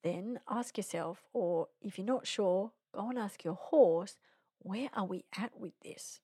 Then 0.02 0.40
ask 0.48 0.76
yourself, 0.76 1.24
or 1.32 1.68
if 1.80 1.96
you're 1.96 2.06
not 2.06 2.26
sure, 2.26 2.72
go 2.92 3.08
and 3.08 3.18
ask 3.18 3.42
your 3.42 3.54
horse, 3.54 4.16
where 4.58 4.90
are 4.94 5.06
we 5.06 5.24
at 5.36 5.58
with 5.58 5.72
this? 5.82 6.20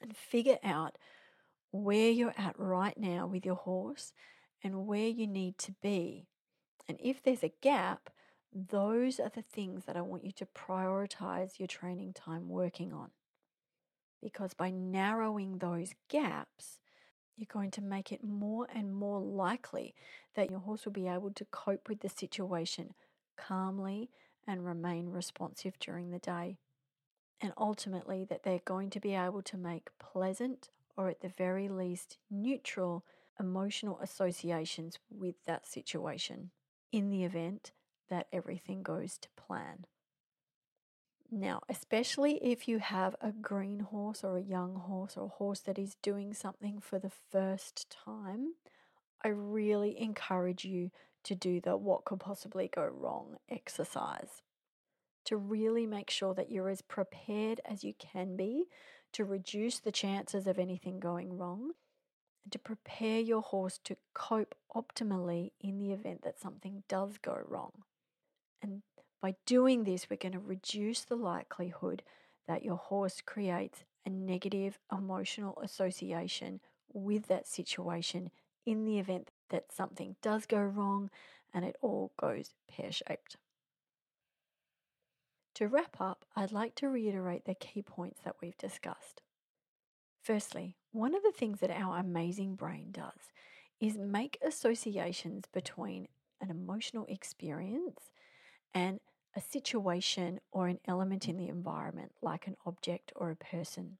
And 0.00 0.14
figure 0.14 0.58
out 0.62 0.98
where 1.70 2.10
you're 2.10 2.34
at 2.36 2.58
right 2.58 2.96
now 2.98 3.26
with 3.26 3.46
your 3.46 3.54
horse 3.54 4.12
and 4.62 4.86
where 4.86 5.08
you 5.08 5.26
need 5.26 5.56
to 5.58 5.72
be. 5.82 6.26
And 6.88 6.98
if 7.02 7.22
there's 7.22 7.42
a 7.42 7.52
gap, 7.62 8.10
those 8.52 9.18
are 9.18 9.30
the 9.34 9.42
things 9.42 9.84
that 9.86 9.96
I 9.96 10.02
want 10.02 10.24
you 10.24 10.32
to 10.32 10.46
prioritize 10.46 11.58
your 11.58 11.68
training 11.68 12.12
time 12.12 12.48
working 12.48 12.92
on. 12.92 13.10
Because 14.22 14.54
by 14.54 14.70
narrowing 14.70 15.58
those 15.58 15.94
gaps, 16.08 16.78
you're 17.36 17.46
going 17.52 17.70
to 17.72 17.82
make 17.82 18.12
it 18.12 18.24
more 18.24 18.66
and 18.74 18.94
more 18.94 19.20
likely 19.20 19.94
that 20.34 20.50
your 20.50 20.60
horse 20.60 20.84
will 20.84 20.92
be 20.92 21.08
able 21.08 21.30
to 21.30 21.44
cope 21.46 21.88
with 21.88 22.00
the 22.00 22.08
situation 22.08 22.94
calmly 23.36 24.10
and 24.46 24.64
remain 24.64 25.10
responsive 25.10 25.78
during 25.78 26.10
the 26.10 26.18
day. 26.18 26.58
And 27.40 27.52
ultimately, 27.58 28.24
that 28.24 28.44
they're 28.44 28.60
going 28.64 28.90
to 28.90 29.00
be 29.00 29.14
able 29.14 29.42
to 29.42 29.58
make 29.58 29.90
pleasant 29.98 30.70
or 30.96 31.08
at 31.08 31.20
the 31.20 31.28
very 31.28 31.68
least 31.68 32.16
neutral 32.30 33.04
emotional 33.38 34.00
associations 34.00 34.98
with 35.10 35.34
that 35.46 35.66
situation 35.66 36.50
in 36.90 37.10
the 37.10 37.24
event 37.24 37.72
that 38.08 38.28
everything 38.32 38.82
goes 38.82 39.18
to 39.18 39.28
plan. 39.36 39.84
Now, 41.30 41.60
especially 41.68 42.36
if 42.42 42.68
you 42.68 42.78
have 42.78 43.16
a 43.20 43.32
green 43.32 43.80
horse 43.80 44.22
or 44.22 44.36
a 44.36 44.42
young 44.42 44.76
horse 44.76 45.16
or 45.16 45.24
a 45.24 45.28
horse 45.28 45.60
that 45.60 45.78
is 45.78 45.96
doing 46.00 46.32
something 46.32 46.78
for 46.80 46.98
the 46.98 47.10
first 47.30 47.90
time, 47.90 48.54
I 49.24 49.28
really 49.28 50.00
encourage 50.00 50.64
you 50.64 50.90
to 51.24 51.34
do 51.34 51.60
the 51.60 51.76
what 51.76 52.04
could 52.04 52.20
possibly 52.20 52.68
go 52.72 52.84
wrong 52.84 53.36
exercise. 53.50 54.42
To 55.24 55.36
really 55.36 55.86
make 55.86 56.10
sure 56.10 56.34
that 56.34 56.52
you're 56.52 56.68
as 56.68 56.82
prepared 56.82 57.60
as 57.64 57.82
you 57.82 57.94
can 57.98 58.36
be 58.36 58.66
to 59.12 59.24
reduce 59.24 59.80
the 59.80 59.90
chances 59.90 60.46
of 60.46 60.58
anything 60.58 61.00
going 61.00 61.36
wrong 61.36 61.72
and 62.44 62.52
to 62.52 62.58
prepare 62.60 63.18
your 63.18 63.42
horse 63.42 63.80
to 63.82 63.96
cope 64.14 64.54
optimally 64.76 65.50
in 65.60 65.78
the 65.78 65.90
event 65.90 66.22
that 66.22 66.38
something 66.38 66.84
does 66.88 67.18
go 67.18 67.40
wrong. 67.48 67.72
And 68.62 68.82
by 69.26 69.34
doing 69.44 69.82
this, 69.82 70.08
we're 70.08 70.16
going 70.16 70.30
to 70.30 70.38
reduce 70.38 71.00
the 71.00 71.16
likelihood 71.16 72.04
that 72.46 72.64
your 72.64 72.76
horse 72.76 73.20
creates 73.20 73.82
a 74.04 74.08
negative 74.08 74.78
emotional 74.96 75.58
association 75.60 76.60
with 76.92 77.26
that 77.26 77.44
situation 77.44 78.30
in 78.64 78.84
the 78.84 79.00
event 79.00 79.32
that 79.50 79.72
something 79.72 80.14
does 80.22 80.46
go 80.46 80.60
wrong 80.60 81.10
and 81.52 81.64
it 81.64 81.74
all 81.82 82.12
goes 82.16 82.54
pear 82.68 82.92
shaped. 82.92 83.36
To 85.56 85.66
wrap 85.66 85.96
up, 85.98 86.24
I'd 86.36 86.52
like 86.52 86.76
to 86.76 86.88
reiterate 86.88 87.46
the 87.46 87.54
key 87.56 87.82
points 87.82 88.20
that 88.24 88.36
we've 88.40 88.56
discussed. 88.56 89.22
Firstly, 90.22 90.76
one 90.92 91.16
of 91.16 91.24
the 91.24 91.34
things 91.36 91.58
that 91.58 91.72
our 91.72 91.98
amazing 91.98 92.54
brain 92.54 92.92
does 92.92 93.32
is 93.80 93.98
make 93.98 94.38
associations 94.40 95.46
between 95.52 96.06
an 96.40 96.48
emotional 96.48 97.06
experience 97.08 98.12
and 98.72 99.00
a 99.36 99.40
situation 99.40 100.40
or 100.50 100.66
an 100.66 100.80
element 100.86 101.28
in 101.28 101.36
the 101.36 101.48
environment, 101.48 102.12
like 102.22 102.46
an 102.46 102.56
object 102.64 103.12
or 103.14 103.30
a 103.30 103.36
person. 103.36 103.98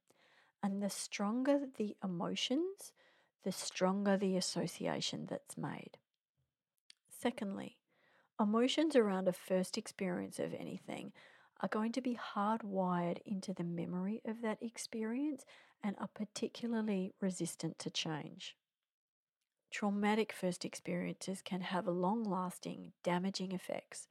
And 0.63 0.81
the 0.81 0.89
stronger 0.89 1.59
the 1.77 1.95
emotions, 2.03 2.91
the 3.43 3.51
stronger 3.51 4.17
the 4.17 4.35
association 4.35 5.27
that's 5.29 5.55
made. 5.55 5.91
Secondly, 7.07 7.77
emotions 8.39 8.95
around 8.95 9.27
a 9.27 9.33
first 9.33 9.77
experience 9.77 10.39
of 10.39 10.55
anything 10.55 11.13
are 11.61 11.69
going 11.69 11.91
to 11.91 12.01
be 12.01 12.17
hardwired 12.35 13.19
into 13.25 13.53
the 13.53 13.63
memory 13.63 14.21
of 14.25 14.41
that 14.41 14.61
experience 14.61 15.45
and 15.83 15.95
are 15.99 16.09
particularly 16.13 17.13
resistant 17.21 17.77
to 17.79 17.91
change. 17.91 18.55
Traumatic 19.69 20.33
first 20.33 20.65
experiences 20.65 21.41
can 21.43 21.61
have 21.61 21.87
long 21.87 22.23
lasting, 22.23 22.93
damaging 23.03 23.51
effects 23.51 24.07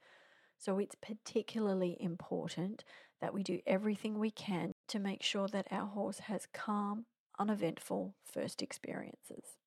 so 0.57 0.79
it's 0.79 0.95
particularly 0.95 1.97
important 1.99 2.83
that 3.21 3.33
we 3.33 3.43
do 3.43 3.59
everything 3.65 4.19
we 4.19 4.31
can 4.31 4.73
to 4.87 4.99
make 4.99 5.23
sure 5.23 5.47
that 5.47 5.67
our 5.71 5.87
horse 5.87 6.19
has 6.19 6.47
calm, 6.53 7.05
uneventful 7.39 8.15
first 8.25 8.61
experiences. 8.61 9.57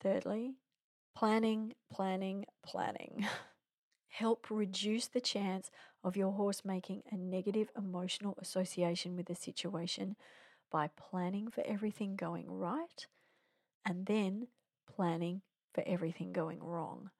Thirdly, 0.00 0.54
planning, 1.16 1.74
planning, 1.92 2.44
planning. 2.64 3.26
Help 4.08 4.50
reduce 4.50 5.08
the 5.08 5.20
chance 5.20 5.70
of 6.02 6.16
your 6.16 6.32
horse 6.32 6.62
making 6.64 7.02
a 7.10 7.16
negative 7.16 7.68
emotional 7.76 8.36
association 8.40 9.16
with 9.16 9.26
the 9.26 9.34
situation 9.34 10.16
by 10.70 10.88
planning 10.96 11.48
for 11.48 11.62
everything 11.66 12.16
going 12.16 12.50
right 12.50 13.06
and 13.84 14.06
then 14.06 14.48
planning 14.94 15.42
for 15.74 15.84
everything 15.86 16.32
going 16.32 16.62
wrong. 16.62 17.10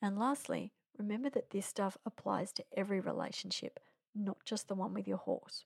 And 0.00 0.18
lastly, 0.18 0.72
Remember 0.98 1.30
that 1.30 1.50
this 1.50 1.66
stuff 1.66 1.98
applies 2.06 2.52
to 2.52 2.64
every 2.76 3.00
relationship, 3.00 3.80
not 4.14 4.38
just 4.44 4.68
the 4.68 4.74
one 4.74 4.94
with 4.94 5.08
your 5.08 5.18
horse. 5.18 5.64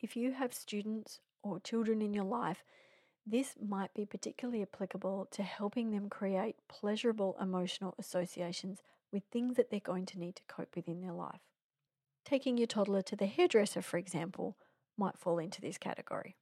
If 0.00 0.16
you 0.16 0.32
have 0.32 0.54
students 0.54 1.20
or 1.42 1.60
children 1.60 2.00
in 2.00 2.14
your 2.14 2.24
life, 2.24 2.64
this 3.26 3.54
might 3.60 3.94
be 3.94 4.04
particularly 4.04 4.62
applicable 4.62 5.28
to 5.30 5.42
helping 5.42 5.90
them 5.90 6.08
create 6.08 6.56
pleasurable 6.68 7.36
emotional 7.40 7.94
associations 7.98 8.82
with 9.12 9.22
things 9.30 9.56
that 9.56 9.70
they're 9.70 9.80
going 9.80 10.06
to 10.06 10.18
need 10.18 10.36
to 10.36 10.42
cope 10.48 10.74
with 10.74 10.88
in 10.88 11.00
their 11.00 11.12
life. 11.12 11.40
Taking 12.24 12.56
your 12.56 12.66
toddler 12.66 13.02
to 13.02 13.16
the 13.16 13.26
hairdresser, 13.26 13.82
for 13.82 13.98
example, 13.98 14.56
might 14.96 15.18
fall 15.18 15.38
into 15.38 15.60
this 15.60 15.78
category. 15.78 16.36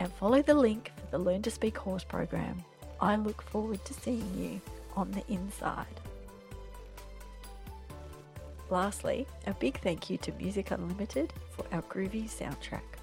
and 0.00 0.12
follow 0.14 0.42
the 0.42 0.54
link 0.54 0.90
for 0.96 1.06
the 1.10 1.18
Learn 1.18 1.42
to 1.42 1.50
Speak 1.50 1.76
Horse 1.76 2.04
program. 2.04 2.64
I 3.00 3.16
look 3.16 3.42
forward 3.42 3.84
to 3.84 3.94
seeing 3.94 4.32
you 4.36 4.60
on 4.96 5.10
the 5.12 5.24
inside. 5.32 5.86
Lastly, 8.70 9.26
a 9.46 9.54
big 9.54 9.80
thank 9.80 10.10
you 10.10 10.18
to 10.18 10.32
Music 10.32 10.70
Unlimited 10.70 11.32
for 11.50 11.64
our 11.72 11.82
groovy 11.82 12.28
soundtrack. 12.28 12.97